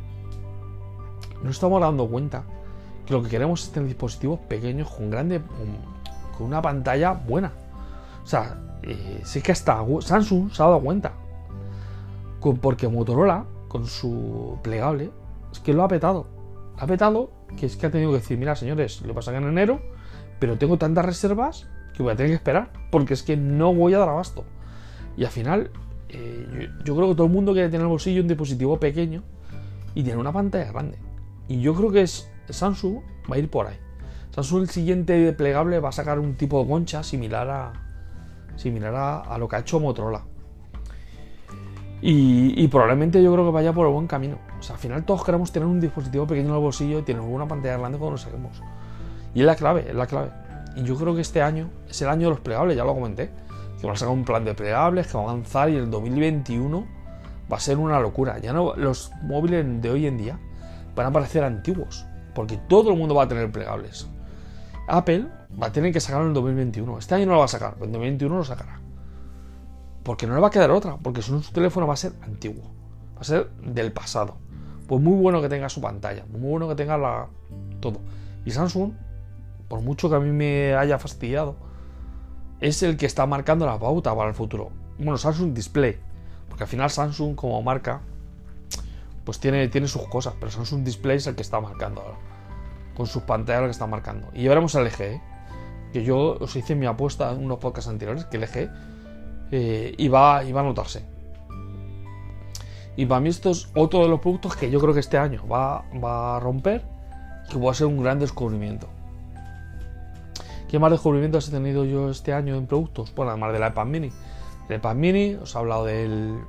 no 1.44 1.50
estamos 1.50 1.80
dando 1.80 2.08
cuenta 2.08 2.44
que 3.06 3.14
lo 3.14 3.22
que 3.22 3.30
queremos 3.30 3.64
es 3.64 3.72
tener 3.72 3.88
dispositivos 3.88 4.40
pequeños 4.40 4.90
con 4.90 5.10
grande, 5.10 5.42
con, 6.38 6.48
una 6.48 6.62
pantalla 6.62 7.14
buena. 7.14 7.54
O 8.24 8.28
sea, 8.28 8.58
eh, 8.84 9.22
sí 9.24 9.42
que 9.42 9.54
hasta 9.54 9.86
Samsung 10.02 10.52
se 10.52 10.62
ha 10.62 10.66
dado 10.66 10.82
cuenta. 10.82 11.14
porque 12.62 12.88
Motorola, 12.88 13.46
con 13.70 13.86
su 13.86 14.58
plegable, 14.62 15.12
es 15.52 15.60
que 15.60 15.74
lo 15.74 15.84
ha 15.84 15.88
petado. 15.88 16.35
Ha 16.78 16.88
petado 16.88 17.32
que 17.58 17.66
es 17.66 17.78
que 17.78 17.86
ha 17.86 17.92
tenido 17.92 18.12
que 18.12 18.18
decir, 18.18 18.38
mira 18.38 18.56
señores, 18.56 19.02
lo 19.02 19.14
pasan 19.14 19.36
en 19.36 19.46
enero, 19.46 19.82
pero 20.40 20.58
tengo 20.58 20.78
tantas 20.78 21.06
reservas 21.06 21.68
que 21.96 22.04
voy 22.04 22.12
a 22.12 22.16
tener 22.16 22.32
que 22.32 22.36
esperar, 22.36 22.72
porque 22.92 23.14
es 23.14 23.24
que 23.24 23.38
no 23.38 23.74
voy 23.74 23.94
a 23.94 24.00
dar 24.00 24.10
abasto. 24.10 24.44
Y 25.16 25.24
al 25.24 25.32
final, 25.32 25.72
eh, 26.10 26.70
yo, 26.84 26.96
creo 26.96 27.10
que 27.10 27.16
todo 27.16 27.28
el 27.28 27.34
mundo 27.34 27.54
quiere 27.54 27.68
tener 27.70 27.82
en 27.82 27.86
el 27.86 27.90
bolsillo 27.90 28.22
un 28.22 28.28
dispositivo 28.28 28.80
pequeño 28.80 29.24
y 29.94 30.04
tener 30.04 30.18
una 30.18 30.34
pantalla 30.34 30.72
grande. 30.72 30.98
Y 31.48 31.62
yo 31.62 31.74
creo 31.74 31.92
que 31.92 32.02
es, 32.02 32.30
Samsung 32.50 32.98
va 33.32 33.36
a 33.36 33.40
ir 33.40 33.50
por 33.50 33.68
ahí. 33.68 33.78
Samsung 34.32 34.64
el 34.64 34.70
siguiente 34.70 35.32
plegable 35.34 35.80
va 35.80 35.90
a 35.90 35.94
sacar 35.94 36.20
un 36.20 36.36
tipo 36.36 36.62
de 36.62 36.70
concha 36.70 37.04
similar 37.04 37.50
a 37.50 37.86
similar 38.56 38.94
a, 38.96 39.38
lo 39.38 39.48
que 39.48 39.56
ha 39.56 39.60
hecho 39.60 39.80
Motorola. 39.80 40.24
Y, 42.02 42.68
probablemente 42.68 43.24
yo 43.24 43.34
creo 43.34 43.46
que 43.46 43.52
vaya 43.52 43.74
por 43.74 43.88
el 43.88 43.94
buen 43.94 44.06
camino. 44.06 44.38
Al 44.70 44.78
final 44.78 45.06
todos 45.06 45.24
queremos 45.24 45.52
tener 45.52 45.68
un 45.68 45.80
dispositivo 45.80 46.28
pequeño 46.28 46.50
en 46.50 46.56
el 46.56 46.62
bolsillo 46.62 47.00
y 47.00 47.02
tener 47.04 47.22
una 47.22 47.48
pantalla 47.48 47.78
grande 47.78 47.98
cuando 47.98 48.12
lo 48.12 48.18
saquemos. 48.18 48.62
Y 49.34 49.42
es 49.42 49.46
la 49.46 49.56
clave, 49.56 49.86
es 49.90 49.96
la 49.96 50.08
clave. 50.08 50.32
Y 50.76 50.84
yo 50.84 50.96
creo 50.96 51.16
que 51.16 51.22
este 51.22 51.42
año 51.42 51.70
es 51.90 52.02
el 52.02 52.10
año 52.10 52.28
de 52.28 52.36
los 52.36 52.40
plegables, 52.40 52.76
ya 52.76 52.84
lo 52.84 52.94
comenté. 52.94 53.32
Que 53.80 53.88
van 53.88 53.96
a 53.96 54.00
sacar 54.00 54.14
un 54.14 54.24
plan 54.24 54.46
de 54.46 54.54
plegables, 54.54 55.08
que 55.08 55.18
va 55.18 55.24
a 55.24 55.30
avanzar 55.32 55.70
y 55.70 55.76
el 55.76 55.90
2021 55.92 56.86
va 57.52 57.58
a 57.58 57.60
ser 57.60 57.78
una 57.78 58.00
locura. 58.00 58.40
Ya 58.40 58.54
no, 58.54 58.76
los 58.76 59.12
móviles 59.24 59.66
de 59.82 59.90
hoy 59.90 60.08
en 60.08 60.18
día 60.18 60.40
van 60.96 61.08
a 61.08 61.12
parecer 61.12 61.44
antiguos, 61.44 62.06
porque 62.34 62.58
todo 62.58 62.92
el 62.92 62.98
mundo 62.98 63.16
va 63.16 63.24
a 63.24 63.28
tener 63.28 63.52
plegables. 63.52 64.08
Apple 64.88 65.28
va 65.62 65.68
a 65.68 65.72
tener 65.72 65.92
que 65.92 66.00
sacarlo 66.00 66.26
en 66.26 66.30
el 66.30 66.36
2021. 66.36 66.98
Este 66.98 67.16
año 67.16 67.26
no 67.28 67.34
lo 67.34 67.40
va 67.40 67.46
a 67.46 67.50
sacar, 67.50 67.74
pero 67.74 67.86
en 67.86 67.92
2021 67.92 68.38
lo 68.38 68.44
sacará. 68.44 68.80
Porque 70.04 70.28
no 70.28 70.36
le 70.36 70.42
va 70.42 70.48
a 70.48 70.52
quedar 70.52 70.72
otra, 70.72 70.98
porque 70.98 71.22
su 71.22 71.42
teléfono 71.52 71.88
va 71.88 71.96
a 71.96 71.98
ser 71.98 72.14
antiguo, 72.22 72.64
va 73.16 73.22
a 73.22 73.24
ser 73.24 73.50
del 73.62 73.92
pasado. 73.92 74.38
Pues 74.88 75.02
muy 75.02 75.20
bueno 75.20 75.42
que 75.42 75.50
tenga 75.50 75.70
su 75.70 75.82
pantalla, 75.82 76.26
muy 76.30 76.42
bueno 76.42 76.68
que 76.68 76.76
tenga 76.76 76.98
la 76.98 77.28
todo. 77.80 78.00
Y 78.46 78.52
Samsung 78.52 78.94
por 79.68 79.82
mucho 79.82 80.10
que 80.10 80.16
a 80.16 80.20
mí 80.20 80.32
me 80.32 80.76
haya 80.76 81.00
fastidiado, 81.00 81.56
es 82.60 82.84
el 82.84 82.98
que 82.98 83.06
está 83.06 83.26
marcando 83.26 83.66
la 83.66 83.80
pauta 83.80 84.16
para 84.16 84.30
el 84.30 84.36
futuro. 84.36 84.70
Bueno, 84.98 85.18
Samsung 85.18 85.54
Display, 85.54 85.98
porque 86.48 86.64
al 86.64 86.70
final 86.70 86.90
Samsung 86.90 87.36
como 87.36 87.62
marca, 87.62 88.02
pues 89.24 89.40
tiene, 89.40 89.68
tiene 89.68 89.88
sus 89.88 90.08
cosas, 90.08 90.34
pero 90.40 90.52
Samsung 90.52 90.84
Display 90.84 91.18
es 91.18 91.28
el 91.28 91.36
que 91.36 91.42
está 91.42 91.60
marcando 91.60 92.02
ahora, 92.02 92.18
con 92.96 93.08
sus 93.08 93.24
pantallas 93.24 93.62
lo 93.62 93.68
que 93.68 93.72
está 93.72 93.88
marcando. 93.88 94.30
Y 94.34 94.48
veremos 94.48 94.76
el 94.76 94.86
LG, 94.86 95.02
¿eh? 95.02 95.22
que 95.92 96.04
yo 96.04 96.38
os 96.40 96.56
hice 96.56 96.76
mi 96.76 96.86
apuesta 96.86 97.32
en 97.32 97.44
unos 97.44 97.60
podcasts 97.60 97.90
anteriores, 97.90 98.26
que 98.26 98.38
el 98.38 98.44
LG 98.44 98.70
eh, 99.52 99.96
iba, 99.98 100.44
iba 100.44 100.62
a 100.62 100.64
notarse. 100.64 101.06
Y 102.98 103.06
para 103.06 103.22
mí 103.22 103.30
esto 103.30 103.52
es 103.52 103.70
otro 103.76 104.00
de 104.04 104.08
los 104.08 104.20
productos 104.20 104.56
que 104.56 104.72
yo 104.72 104.80
creo 104.80 104.94
que 104.94 105.02
este 105.02 105.18
año 105.18 105.46
va, 105.48 105.84
va 106.04 106.38
a 106.38 106.40
romper 106.40 106.84
y 107.48 107.54
que 107.54 107.60
va 107.60 107.72
a 107.72 107.74
ser 107.74 107.88
un 107.88 108.02
gran 108.02 108.20
descubrimiento. 108.20 108.88
¿Qué 110.70 110.80
más 110.80 110.92
descubrimientos 110.92 111.48
he 111.48 111.52
tenido 111.52 111.86
yo 111.86 112.10
este 112.10 112.34
año 112.34 112.56
en 112.56 112.68
productos? 112.68 113.14
Bueno, 113.16 113.32
además 113.32 113.54
de 113.54 113.60
la 113.60 113.68
iPad 113.70 113.86
Mini. 113.86 114.12
El 114.70 114.78
iPad 114.78 114.96
Mini, 114.96 115.36
os 115.36 115.54
he 115.54 115.58
hablado 115.58 115.86
del, 115.86 116.40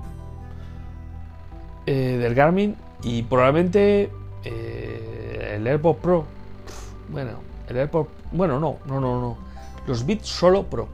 eh, 1.87 2.19
del 2.21 2.35
Garmin 2.35 2.77
y 3.03 3.23
probablemente 3.23 4.11
eh, 4.45 5.53
el 5.57 5.67
AirPod 5.67 5.97
Pro. 5.97 6.25
Bueno, 7.09 7.33
el 7.69 7.77
AirPod. 7.77 8.07
Bueno, 8.33 8.59
no, 8.59 8.79
no, 8.87 9.01
no, 9.01 9.21
no. 9.21 9.37
Los 9.87 10.05
Beats 10.07 10.29
Solo 10.29 10.65
Pro. 10.65 10.89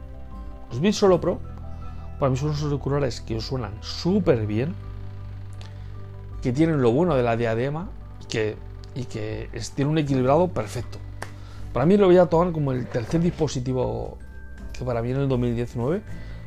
Los 0.69 0.79
Beats 0.81 0.97
Solo 0.97 1.19
Pro, 1.21 1.39
para 2.19 2.29
mí 2.29 2.37
son 2.37 2.49
unos 2.49 2.63
auriculares 2.63 3.21
que 3.21 3.37
os 3.37 3.45
suenan 3.45 3.73
súper 3.81 4.45
bien. 4.45 4.75
Que 6.43 6.51
tienen 6.51 6.81
lo 6.81 6.91
bueno 6.91 7.15
de 7.15 7.23
la 7.23 7.35
diadema 7.35 7.89
y 8.21 8.25
que, 8.25 8.55
y 8.93 9.05
que 9.05 9.49
tienen 9.75 9.93
un 9.93 9.97
equilibrado 9.97 10.49
perfecto. 10.49 10.99
Para 11.73 11.87
mí 11.87 11.97
lo 11.97 12.05
voy 12.05 12.17
a 12.17 12.27
tomar 12.27 12.51
como 12.51 12.71
el 12.71 12.85
tercer 12.85 13.21
dispositivo 13.21 14.19
que 14.73 14.83
para 14.83 15.01
mí 15.01 15.11
en 15.11 15.17
el 15.17 15.27
2019 15.27 16.01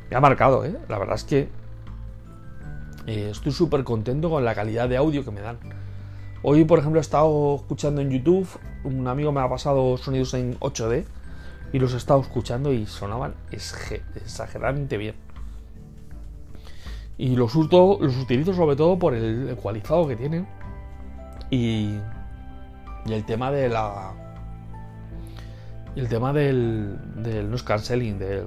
me 0.09 0.15
ha 0.15 0.19
marcado. 0.21 0.63
¿eh? 0.63 0.77
La 0.87 0.99
verdad 0.99 1.15
es 1.15 1.23
que 1.23 1.49
eh, 3.07 3.29
estoy 3.31 3.51
súper 3.51 3.83
contento 3.83 4.29
con 4.29 4.45
la 4.45 4.53
calidad 4.53 4.87
de 4.87 4.97
audio 4.97 5.25
que 5.25 5.31
me 5.31 5.41
dan. 5.41 5.57
Hoy, 6.43 6.63
por 6.65 6.79
ejemplo, 6.79 6.99
he 6.99 7.01
estado 7.01 7.55
escuchando 7.55 8.01
en 8.01 8.11
YouTube, 8.11 8.47
un 8.83 9.07
amigo 9.07 9.31
me 9.31 9.41
ha 9.41 9.49
pasado 9.49 9.97
sonidos 9.97 10.33
en 10.33 10.59
8D 10.59 11.05
y 11.73 11.79
los 11.79 11.93
he 11.93 11.97
estado 11.97 12.21
escuchando 12.21 12.71
y 12.71 12.85
sonaban 12.85 13.33
exageradamente 13.51 14.97
bien. 14.97 15.15
Y 17.17 17.35
los, 17.35 17.55
uso, 17.55 17.97
los 17.99 18.17
utilizo 18.17 18.53
sobre 18.53 18.75
todo 18.75 18.99
por 18.99 19.13
el 19.15 19.49
ecualizado 19.49 20.07
que 20.07 20.15
tienen 20.15 20.47
y, 21.49 21.97
y 23.05 23.13
el 23.13 23.25
tema 23.25 23.51
de 23.51 23.69
la 23.69 24.13
el 25.97 26.07
tema 26.07 26.31
del, 26.31 26.95
del 27.23 27.49
noise 27.49 27.65
cancelling, 27.65 28.19
de 28.19 28.45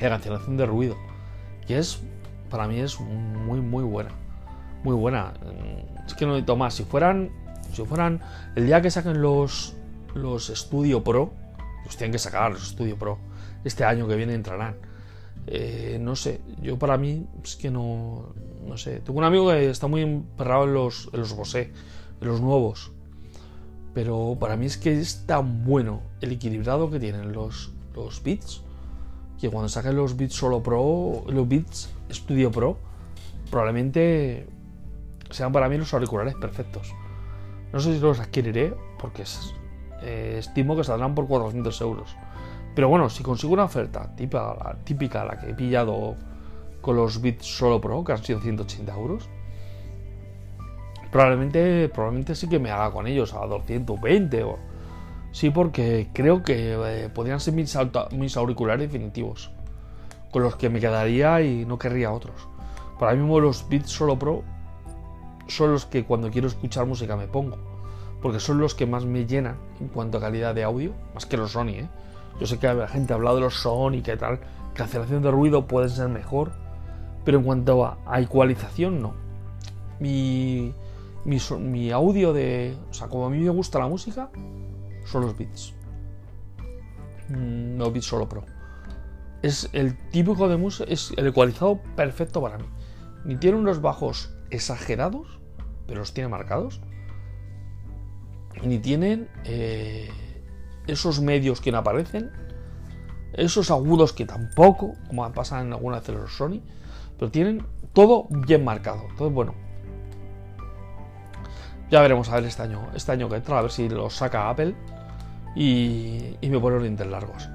la 0.00 0.08
cancelación 0.08 0.56
de 0.56 0.66
ruido, 0.66 0.96
que 1.66 1.78
es, 1.78 2.00
para 2.48 2.68
mí 2.68 2.78
es 2.78 3.00
muy, 3.00 3.60
muy 3.60 3.82
buena. 3.82 4.10
Muy 4.84 4.94
buena. 4.94 5.34
Es 6.06 6.14
que 6.14 6.24
no 6.26 6.32
necesito 6.32 6.56
más. 6.56 6.74
Si 6.74 6.84
fueran, 6.84 7.30
si 7.72 7.84
fueran, 7.84 8.20
el 8.54 8.66
día 8.66 8.80
que 8.80 8.90
saquen 8.90 9.20
los, 9.20 9.74
los 10.14 10.46
Studio 10.46 11.02
Pro, 11.02 11.32
los 11.84 11.96
tienen 11.96 12.12
que 12.12 12.18
sacar 12.18 12.52
los 12.52 12.68
Studio 12.68 12.96
Pro, 12.96 13.18
este 13.64 13.84
año 13.84 14.06
que 14.06 14.14
viene 14.14 14.34
entrarán. 14.34 14.76
Eh, 15.46 15.98
no 16.00 16.16
sé, 16.16 16.40
yo 16.62 16.78
para 16.78 16.96
mí 16.96 17.26
es 17.42 17.56
que 17.56 17.70
no, 17.70 18.34
no 18.66 18.76
sé. 18.76 19.00
Tengo 19.00 19.18
un 19.18 19.24
amigo 19.24 19.48
que 19.50 19.70
está 19.70 19.86
muy 19.86 20.02
emperrado 20.02 20.64
en 20.64 20.74
los, 20.74 21.08
en 21.12 21.20
los 21.20 21.34
Bose, 21.34 21.72
en 22.20 22.28
los 22.28 22.40
nuevos. 22.40 22.92
Pero 23.94 24.36
para 24.38 24.56
mí 24.56 24.66
es 24.66 24.76
que 24.76 24.98
es 25.00 25.26
tan 25.26 25.64
bueno 25.64 26.02
el 26.20 26.32
equilibrado 26.32 26.90
que 26.90 27.00
tienen 27.00 27.32
los, 27.32 27.72
los 27.94 28.22
bits 28.22 28.62
que 29.40 29.48
cuando 29.48 29.68
saquen 29.68 29.96
los 29.96 30.16
bits 30.16 30.34
solo 30.34 30.62
pro, 30.62 31.24
los 31.28 31.48
bits 31.48 31.90
Studio 32.12 32.50
Pro, 32.50 32.76
probablemente 33.50 34.46
sean 35.30 35.50
para 35.50 35.68
mí 35.68 35.78
los 35.78 35.92
auriculares 35.94 36.34
perfectos. 36.34 36.92
No 37.72 37.80
sé 37.80 37.94
si 37.94 38.00
los 38.00 38.20
adquiriré 38.20 38.74
porque 38.98 39.24
eh, 40.02 40.36
estimo 40.38 40.76
que 40.76 40.84
saldrán 40.84 41.14
por 41.14 41.26
400 41.26 41.80
euros. 41.80 42.14
Pero 42.74 42.88
bueno, 42.88 43.10
si 43.10 43.22
consigo 43.22 43.52
una 43.52 43.64
oferta 43.64 44.14
típica, 44.14 44.54
la, 44.54 44.76
típica 44.84 45.24
la 45.24 45.38
que 45.38 45.50
he 45.50 45.54
pillado 45.54 46.16
con 46.80 46.96
los 46.96 47.20
bits 47.20 47.46
solo 47.46 47.80
pro, 47.80 48.04
que 48.04 48.12
han 48.12 48.22
sido 48.22 48.40
180 48.40 48.94
euros, 48.94 49.28
Probablemente, 51.10 51.88
probablemente 51.88 52.34
sí 52.34 52.48
que 52.48 52.58
me 52.58 52.70
haga 52.70 52.92
con 52.92 53.06
ellos 53.06 53.34
a 53.34 53.44
220 53.46 54.44
o... 54.44 54.58
Sí, 55.32 55.50
porque 55.50 56.08
creo 56.12 56.42
que 56.42 56.74
eh, 56.74 57.08
podrían 57.08 57.40
ser 57.40 57.54
mis, 57.54 58.36
auriculares 58.36 58.90
definitivos. 58.90 59.50
Con 60.30 60.42
los 60.42 60.56
que 60.56 60.68
me 60.68 60.80
quedaría 60.80 61.40
y 61.40 61.64
no 61.64 61.78
querría 61.78 62.12
otros. 62.12 62.48
Para 62.98 63.12
mí 63.12 63.18
mismo 63.18 63.40
los 63.40 63.68
Beats 63.68 63.90
Solo 63.90 64.18
Pro 64.18 64.42
son 65.48 65.72
los 65.72 65.86
que 65.86 66.04
cuando 66.04 66.30
quiero 66.30 66.46
escuchar 66.46 66.86
música 66.86 67.16
me 67.16 67.26
pongo. 67.26 67.58
Porque 68.22 68.38
son 68.38 68.60
los 68.60 68.74
que 68.74 68.86
más 68.86 69.04
me 69.04 69.26
llenan 69.26 69.56
en 69.80 69.88
cuanto 69.88 70.18
a 70.18 70.20
calidad 70.20 70.54
de 70.54 70.62
audio. 70.62 70.92
Más 71.14 71.26
que 71.26 71.36
los 71.36 71.52
Sony, 71.52 71.70
¿eh? 71.70 71.88
Yo 72.40 72.46
sé 72.46 72.58
que 72.58 72.72
la 72.72 72.88
gente 72.88 73.12
ha 73.12 73.16
hablado 73.16 73.36
de 73.36 73.42
los 73.42 73.54
Sony 73.54 73.96
y 73.96 74.02
tal, 74.02 74.40
cancelación 74.74 75.22
de 75.22 75.30
ruido 75.30 75.66
puede 75.66 75.90
ser 75.90 76.08
mejor, 76.08 76.52
pero 77.24 77.38
en 77.38 77.44
cuanto 77.44 77.84
a, 77.84 78.20
ecualización, 78.20 79.02
no. 79.02 79.14
Mi, 79.98 80.72
mi, 81.26 81.38
mi, 81.58 81.90
audio 81.90 82.32
de. 82.32 82.74
O 82.90 82.94
sea, 82.94 83.08
como 83.08 83.26
a 83.26 83.30
mí 83.30 83.38
me 83.38 83.50
gusta 83.50 83.78
la 83.78 83.88
música, 83.88 84.30
son 85.04 85.22
los 85.22 85.36
beats. 85.36 85.74
Mm, 87.28 87.76
no 87.76 87.90
beats 87.90 88.06
solo 88.06 88.26
pro. 88.26 88.44
Es 89.42 89.68
el 89.74 89.98
típico 90.10 90.48
de 90.48 90.56
música, 90.56 90.90
es 90.90 91.12
el 91.18 91.26
ecualizado 91.26 91.80
perfecto 91.94 92.40
para 92.40 92.56
mí. 92.56 92.64
Ni 93.26 93.36
tiene 93.36 93.58
unos 93.58 93.82
bajos 93.82 94.34
exagerados, 94.48 95.40
pero 95.86 96.00
los 96.00 96.14
tiene 96.14 96.28
marcados. 96.28 96.80
Ni 98.62 98.78
tienen 98.78 99.28
eh, 99.44 100.08
esos 100.86 101.20
medios 101.20 101.60
que 101.60 101.72
no 101.72 101.78
aparecen. 101.78 102.30
Esos 103.32 103.70
agudos 103.70 104.12
que 104.12 104.26
tampoco, 104.26 104.94
como 105.06 105.30
pasa 105.32 105.60
en 105.60 105.72
algunas 105.72 106.06
de 106.06 106.12
los 106.14 106.36
Sony. 106.36 106.60
Pero 107.18 107.30
tienen 107.30 107.64
todo 107.92 108.26
bien 108.30 108.64
marcado. 108.64 109.02
Entonces, 109.10 109.34
bueno. 109.34 109.54
Ya 111.90 112.00
veremos 112.00 112.28
a 112.28 112.36
ver 112.36 112.44
este 112.44 112.62
año, 112.62 112.88
este 112.94 113.12
año 113.12 113.28
que 113.28 113.36
entra, 113.36 113.58
a 113.58 113.62
ver 113.62 113.70
si 113.72 113.88
lo 113.88 114.08
saca 114.10 114.48
Apple 114.48 114.76
y, 115.56 116.36
y 116.40 116.48
me 116.48 116.60
pone 116.60 116.76
los 116.76 116.84
dientes 116.84 117.06
largos. 117.06 117.48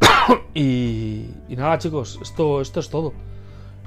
y, 0.54 1.30
y, 1.48 1.56
nada, 1.56 1.78
chicos, 1.78 2.18
esto, 2.20 2.60
esto 2.60 2.80
es 2.80 2.90
todo. 2.90 3.14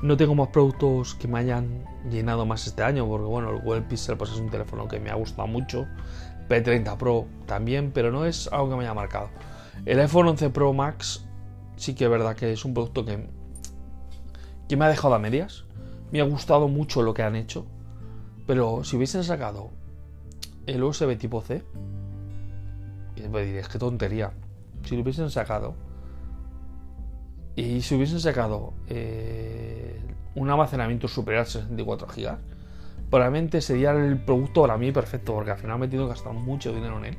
No 0.01 0.15
tengo 0.17 0.33
más 0.33 0.47
productos 0.47 1.13
que 1.15 1.27
me 1.27 1.39
hayan 1.39 1.83
llenado 2.09 2.45
más 2.45 2.65
este 2.65 2.83
año, 2.83 3.05
porque 3.05 3.25
bueno, 3.25 3.51
el 3.51 3.61
Google 3.61 3.81
Pixel 3.81 4.17
pues, 4.17 4.31
es 4.31 4.37
un 4.37 4.49
teléfono 4.49 4.87
que 4.87 4.99
me 4.99 5.09
ha 5.09 5.15
gustado 5.15 5.47
mucho. 5.47 5.87
P30 6.49 6.97
Pro 6.97 7.27
también, 7.45 7.91
pero 7.93 8.11
no 8.11 8.25
es 8.25 8.47
algo 8.51 8.69
que 8.69 8.75
me 8.75 8.83
haya 8.83 8.93
marcado. 8.93 9.29
El 9.85 9.99
iPhone 9.99 10.27
11 10.29 10.49
Pro 10.49 10.73
Max 10.73 11.25
sí 11.77 11.95
que 11.95 12.05
es 12.05 12.09
verdad 12.09 12.35
que 12.35 12.51
es 12.51 12.65
un 12.65 12.73
producto 12.73 13.05
que, 13.05 13.27
que 14.67 14.75
me 14.75 14.85
ha 14.85 14.89
dejado 14.89 15.13
a 15.13 15.19
medias. 15.19 15.65
Me 16.11 16.19
ha 16.19 16.25
gustado 16.25 16.67
mucho 16.67 17.03
lo 17.03 17.13
que 17.13 17.23
han 17.23 17.35
hecho. 17.35 17.65
Pero 18.45 18.83
si 18.83 18.97
hubiesen 18.97 19.23
sacado 19.23 19.69
el 20.65 20.83
USB 20.83 21.17
tipo 21.17 21.41
C, 21.41 21.63
me 23.31 23.43
diréis, 23.43 23.67
qué 23.67 23.77
tontería. 23.77 24.31
Si 24.83 24.95
lo 24.95 25.03
hubiesen 25.03 25.29
sacado 25.29 25.75
y 27.55 27.81
si 27.81 27.95
hubiesen 27.95 28.19
sacado 28.19 28.73
eh, 28.87 29.99
un 30.35 30.49
almacenamiento 30.49 31.07
superior 31.07 31.43
a 31.43 31.45
64 31.45 32.07
GB, 32.07 32.37
probablemente 33.09 33.61
sería 33.61 33.91
el 33.91 34.17
producto 34.17 34.61
para 34.61 34.77
mí 34.77 34.91
perfecto, 34.91 35.33
porque 35.33 35.51
al 35.51 35.57
final 35.57 35.79
me 35.79 35.85
he 35.85 35.89
tenido 35.89 36.07
que 36.07 36.13
gastar 36.13 36.33
mucho 36.33 36.73
dinero 36.73 36.97
en 36.99 37.05
él. 37.05 37.17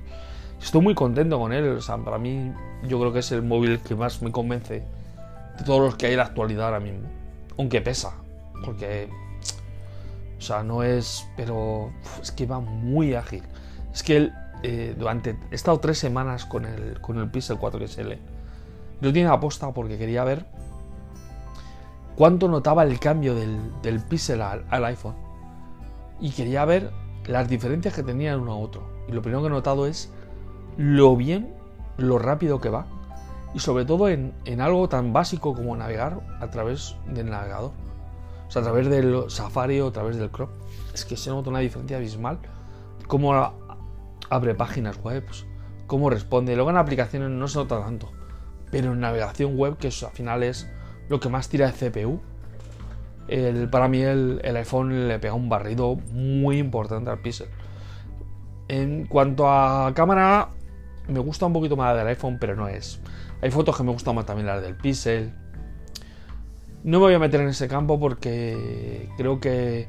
Estoy 0.60 0.82
muy 0.82 0.94
contento 0.94 1.38
con 1.38 1.52
él, 1.52 1.68
o 1.68 1.80
sea, 1.80 1.96
para 1.98 2.18
mí 2.18 2.52
yo 2.86 3.00
creo 3.00 3.12
que 3.12 3.20
es 3.20 3.32
el 3.32 3.42
móvil 3.42 3.80
que 3.80 3.94
más 3.94 4.22
me 4.22 4.30
convence 4.30 4.82
de 5.58 5.64
todos 5.64 5.80
los 5.80 5.96
que 5.96 6.06
hay 6.06 6.12
en 6.12 6.18
la 6.18 6.24
actualidad 6.24 6.66
ahora 6.66 6.80
mismo. 6.80 7.08
Aunque 7.58 7.80
pesa, 7.80 8.14
porque, 8.64 9.08
o 10.38 10.40
sea, 10.40 10.62
no 10.62 10.82
es, 10.82 11.26
pero 11.36 11.90
es 12.22 12.30
que 12.30 12.46
va 12.46 12.60
muy 12.60 13.14
ágil. 13.14 13.42
Es 13.92 14.02
que 14.02 14.16
él, 14.16 14.32
eh, 14.62 14.94
durante, 14.96 15.36
he 15.50 15.54
estado 15.54 15.80
tres 15.80 15.98
semanas 15.98 16.44
con 16.44 16.66
el, 16.66 17.00
con 17.00 17.18
el 17.18 17.30
Pixel 17.30 17.58
4 17.58 17.88
XL. 17.88 18.12
Lo 19.00 19.12
tiene 19.12 19.30
aposta 19.30 19.72
porque 19.72 19.98
quería 19.98 20.22
ver 20.24 20.44
cuánto 22.16 22.48
notaba 22.48 22.84
el 22.84 23.00
cambio 23.00 23.34
del, 23.34 23.58
del 23.82 24.00
Pixel 24.00 24.42
al 24.42 24.84
iPhone 24.84 25.29
y 26.20 26.30
quería 26.30 26.64
ver 26.64 26.90
las 27.26 27.48
diferencias 27.48 27.94
que 27.94 28.02
tenía 28.02 28.36
uno 28.36 28.52
a 28.52 28.56
otro. 28.56 28.82
Y 29.08 29.12
lo 29.12 29.22
primero 29.22 29.42
que 29.42 29.48
he 29.48 29.50
notado 29.50 29.86
es 29.86 30.12
lo 30.76 31.16
bien, 31.16 31.54
lo 31.96 32.18
rápido 32.18 32.60
que 32.60 32.70
va. 32.70 32.86
Y 33.54 33.58
sobre 33.60 33.84
todo 33.84 34.08
en, 34.08 34.32
en, 34.44 34.60
algo 34.60 34.88
tan 34.88 35.12
básico 35.12 35.54
como 35.54 35.76
navegar 35.76 36.20
a 36.40 36.50
través 36.50 36.96
del 37.06 37.30
navegador. 37.30 37.72
O 38.46 38.50
sea, 38.50 38.62
a 38.62 38.64
través 38.64 38.88
del 38.88 39.24
Safari 39.28 39.80
o 39.80 39.88
a 39.88 39.92
través 39.92 40.16
del 40.16 40.30
Chrome. 40.30 40.52
Es 40.94 41.04
que 41.04 41.16
se 41.16 41.30
nota 41.30 41.50
una 41.50 41.58
diferencia 41.60 41.96
abismal. 41.96 42.38
Cómo 43.06 43.34
abre 44.28 44.54
páginas 44.54 45.02
web, 45.02 45.24
cómo 45.86 46.10
responde. 46.10 46.54
Luego 46.54 46.70
en 46.70 46.76
aplicaciones 46.76 47.30
no 47.30 47.48
se 47.48 47.58
nota 47.58 47.80
tanto. 47.80 48.12
Pero 48.70 48.92
en 48.92 49.00
navegación 49.00 49.56
web, 49.56 49.76
que 49.76 49.88
eso 49.88 50.06
al 50.06 50.12
final 50.12 50.42
es 50.44 50.68
lo 51.08 51.18
que 51.18 51.28
más 51.28 51.48
tira 51.48 51.70
de 51.70 51.72
CPU, 51.72 52.20
el, 53.30 53.70
para 53.70 53.88
mí 53.88 54.00
el, 54.02 54.40
el, 54.42 54.56
iPhone 54.56 55.08
le 55.08 55.18
pega 55.18 55.34
un 55.34 55.48
barrido 55.48 55.96
muy 56.12 56.58
importante 56.58 57.10
al 57.10 57.20
Pixel. 57.20 57.48
En 58.68 59.06
cuanto 59.06 59.48
a 59.48 59.92
cámara, 59.94 60.48
me 61.08 61.20
gusta 61.20 61.46
un 61.46 61.52
poquito 61.52 61.76
más 61.76 61.92
la 61.92 62.00
del 62.00 62.08
iPhone, 62.08 62.38
pero 62.40 62.56
no 62.56 62.68
es. 62.68 63.00
Hay 63.40 63.50
fotos 63.50 63.76
que 63.76 63.82
me 63.82 63.92
gustan 63.92 64.14
más 64.16 64.26
también 64.26 64.46
las 64.46 64.62
del 64.62 64.76
Pixel. 64.76 65.32
No 66.82 66.98
me 66.98 67.06
voy 67.06 67.14
a 67.14 67.18
meter 67.18 67.40
en 67.40 67.48
ese 67.48 67.68
campo 67.68 68.00
porque 68.00 69.08
creo 69.16 69.40
que 69.40 69.88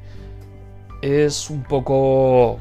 es 1.02 1.50
un 1.50 1.64
poco... 1.64 2.60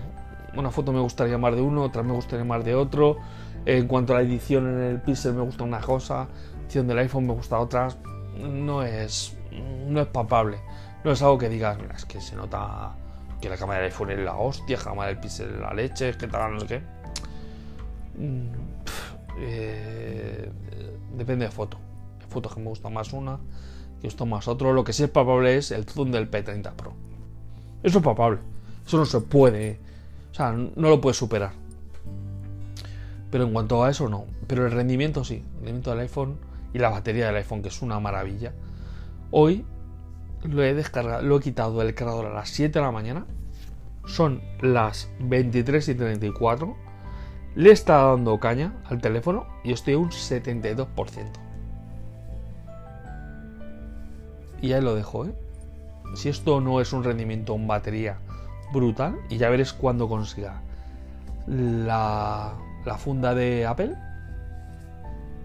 Una 0.56 0.70
foto 0.70 0.92
me 0.92 1.00
gustaría 1.00 1.38
más 1.38 1.54
de 1.54 1.60
uno, 1.60 1.84
otra 1.84 2.02
me 2.02 2.12
gustaría 2.12 2.44
más 2.44 2.64
de 2.64 2.74
otro. 2.74 3.18
En 3.66 3.86
cuanto 3.86 4.14
a 4.14 4.16
la 4.16 4.22
edición 4.22 4.66
en 4.66 4.82
el 4.82 5.00
Pixel 5.00 5.34
me 5.34 5.42
gusta 5.42 5.64
una 5.64 5.80
cosa, 5.80 6.28
edición 6.64 6.86
del 6.88 6.98
iPhone 6.98 7.26
me 7.26 7.34
gusta 7.34 7.58
otra. 7.58 7.88
No 8.38 8.82
es, 8.82 9.36
no 9.52 10.00
es 10.00 10.06
palpable. 10.08 10.58
No 11.04 11.12
es 11.12 11.22
algo 11.22 11.38
que 11.38 11.48
digas, 11.48 11.78
mira, 11.80 11.94
es 11.94 12.04
que 12.04 12.20
se 12.20 12.36
nota 12.36 12.94
que 13.40 13.48
la 13.48 13.56
cámara 13.56 13.80
del 13.80 13.90
iPhone 13.90 14.10
es 14.10 14.18
la 14.18 14.36
hostia, 14.36 14.76
la 14.76 14.84
cámara 14.84 15.08
del 15.08 15.18
Pixel 15.18 15.54
es 15.54 15.60
la 15.60 15.72
leche, 15.72 16.12
que 16.16 16.28
tal, 16.28 16.54
no 16.54 16.60
sé 16.60 16.66
qué. 16.66 16.82
Eh, 19.38 20.50
depende 21.16 21.46
de 21.46 21.50
foto. 21.50 21.78
Hay 22.20 22.26
fotos 22.28 22.54
que 22.54 22.60
me 22.60 22.68
gusta 22.68 22.90
más 22.90 23.12
una, 23.12 23.38
que 24.00 24.08
gusta 24.08 24.24
más 24.24 24.48
otro. 24.48 24.72
Lo 24.72 24.84
que 24.84 24.92
sí 24.92 25.04
es 25.04 25.08
palpable 25.10 25.56
es 25.56 25.70
el 25.70 25.84
zoom 25.84 26.10
del 26.10 26.30
P30 26.30 26.72
Pro. 26.72 26.92
Eso 27.82 27.98
es 27.98 28.04
palpable. 28.04 28.40
Eso 28.86 28.98
no 28.98 29.06
se 29.06 29.20
puede. 29.20 29.80
O 30.32 30.34
sea, 30.34 30.52
no 30.52 30.88
lo 30.88 31.00
puedes 31.00 31.16
superar. 31.16 31.52
Pero 33.30 33.44
en 33.44 33.52
cuanto 33.52 33.82
a 33.82 33.90
eso, 33.90 34.08
no. 34.08 34.26
Pero 34.46 34.66
el 34.66 34.72
rendimiento 34.72 35.24
sí. 35.24 35.36
El 35.36 35.54
rendimiento 35.54 35.90
del 35.90 36.00
iPhone 36.00 36.38
y 36.74 36.78
la 36.78 36.90
batería 36.90 37.26
del 37.26 37.36
iPhone, 37.36 37.62
que 37.62 37.68
es 37.68 37.80
una 37.82 37.98
maravilla. 38.00 38.52
Hoy 39.30 39.64
lo 40.42 40.62
he 40.62 40.74
descargado, 40.74 41.22
lo 41.22 41.36
he 41.36 41.40
quitado 41.40 41.78
del 41.78 41.94
cargador 41.94 42.26
a 42.26 42.34
las 42.34 42.50
7 42.50 42.78
de 42.78 42.84
la 42.84 42.90
mañana. 42.90 43.26
Son 44.06 44.42
las 44.60 45.10
23 45.20 45.88
y 45.88 45.94
34. 45.94 46.76
Le 47.54 47.70
está 47.70 48.04
dando 48.04 48.38
caña 48.40 48.74
al 48.84 49.00
teléfono 49.00 49.46
y 49.62 49.72
estoy 49.72 49.94
a 49.94 49.98
un 49.98 50.10
72%. 50.10 51.26
Y 54.62 54.72
ahí 54.72 54.80
lo 54.80 54.94
dejo, 54.94 55.26
¿eh? 55.26 55.34
Si 56.14 56.28
esto 56.28 56.60
no 56.60 56.80
es 56.80 56.92
un 56.92 57.04
rendimiento 57.04 57.54
en 57.54 57.66
batería 57.66 58.18
brutal, 58.72 59.16
y 59.28 59.38
ya 59.38 59.48
veréis 59.48 59.72
cuando 59.72 60.08
consiga 60.08 60.60
la, 61.46 62.54
la 62.84 62.98
funda 62.98 63.34
de 63.34 63.66
Apple. 63.66 63.94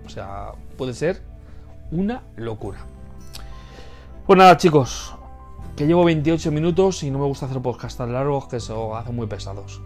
O 0.06 0.10
sea, 0.10 0.52
puede 0.78 0.93
ser 0.93 1.21
una 1.91 2.24
locura. 2.36 2.80
Pues 4.26 4.40
nada, 4.40 4.58
chicos, 4.58 5.14
que 5.76 5.86
llevo 5.86 6.04
28 6.04 6.52
minutos 6.52 7.04
y 7.04 7.12
no 7.12 7.20
me 7.20 7.26
gusta 7.26 7.46
hacer 7.46 7.62
podcast 7.62 8.00
tan 8.00 8.12
largos 8.12 8.48
que 8.48 8.60
se 8.60 8.74
hacen 8.74 9.16
muy 9.16 9.28
pesados. 9.28 9.84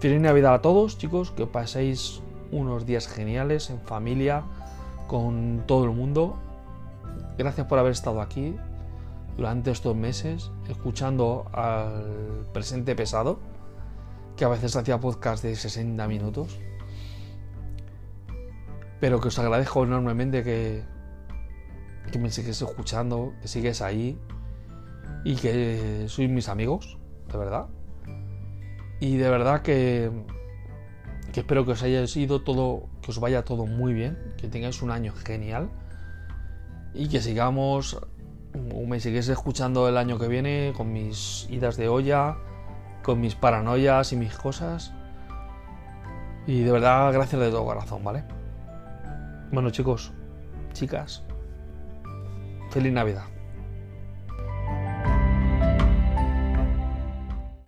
Feliz 0.00 0.20
Navidad 0.20 0.54
a 0.54 0.60
todos, 0.60 0.98
chicos, 0.98 1.30
que 1.30 1.46
paséis 1.46 2.20
unos 2.50 2.84
días 2.84 3.06
geniales 3.06 3.70
en 3.70 3.80
familia, 3.82 4.42
con 5.06 5.62
todo 5.68 5.84
el 5.84 5.92
mundo. 5.92 6.36
Gracias 7.38 7.68
por 7.68 7.78
haber 7.78 7.92
estado 7.92 8.20
aquí 8.20 8.56
durante 9.36 9.70
estos 9.70 9.94
meses, 9.94 10.50
escuchando 10.68 11.46
al 11.52 12.48
presente 12.52 12.96
pesado, 12.96 13.38
que 14.36 14.44
a 14.44 14.48
veces 14.48 14.74
hacía 14.74 14.98
podcast 14.98 15.44
de 15.44 15.54
60 15.54 16.08
minutos 16.08 16.58
pero 19.00 19.18
que 19.18 19.28
os 19.28 19.38
agradezco 19.38 19.84
enormemente 19.84 20.44
que, 20.44 20.84
que 22.10 22.18
me 22.18 22.30
sigues 22.30 22.60
escuchando, 22.60 23.34
que 23.40 23.48
sigues 23.48 23.82
ahí 23.82 24.18
y 25.24 25.36
que 25.36 26.06
sois 26.08 26.30
mis 26.30 26.48
amigos, 26.48 26.98
de 27.30 27.38
verdad. 27.38 27.66
Y 29.00 29.16
de 29.16 29.30
verdad 29.30 29.62
que, 29.62 30.10
que 31.32 31.40
espero 31.40 31.64
que 31.64 31.72
os 31.72 31.82
haya 31.82 32.04
ido 32.14 32.42
todo, 32.42 32.88
que 33.02 33.10
os 33.10 33.20
vaya 33.20 33.44
todo 33.44 33.66
muy 33.66 33.94
bien, 33.94 34.18
que 34.36 34.48
tengáis 34.48 34.82
un 34.82 34.90
año 34.90 35.12
genial 35.12 35.70
y 36.92 37.08
que 37.08 37.20
sigamos 37.20 37.98
me 38.54 39.00
sigues 39.00 39.28
escuchando 39.28 39.88
el 39.88 39.96
año 39.96 40.18
que 40.18 40.28
viene 40.28 40.72
con 40.76 40.92
mis 40.92 41.48
idas 41.50 41.76
de 41.76 41.88
olla, 41.88 42.36
con 43.02 43.20
mis 43.20 43.34
paranoias 43.34 44.12
y 44.12 44.16
mis 44.16 44.36
cosas. 44.36 44.92
Y 46.46 46.62
de 46.62 46.72
verdad, 46.72 47.12
gracias 47.12 47.40
de 47.40 47.50
todo 47.50 47.64
corazón, 47.64 48.02
¿vale? 48.02 48.24
Bueno 49.52 49.70
chicos, 49.70 50.12
chicas, 50.72 51.22
feliz 52.70 52.92
Navidad. 52.92 53.39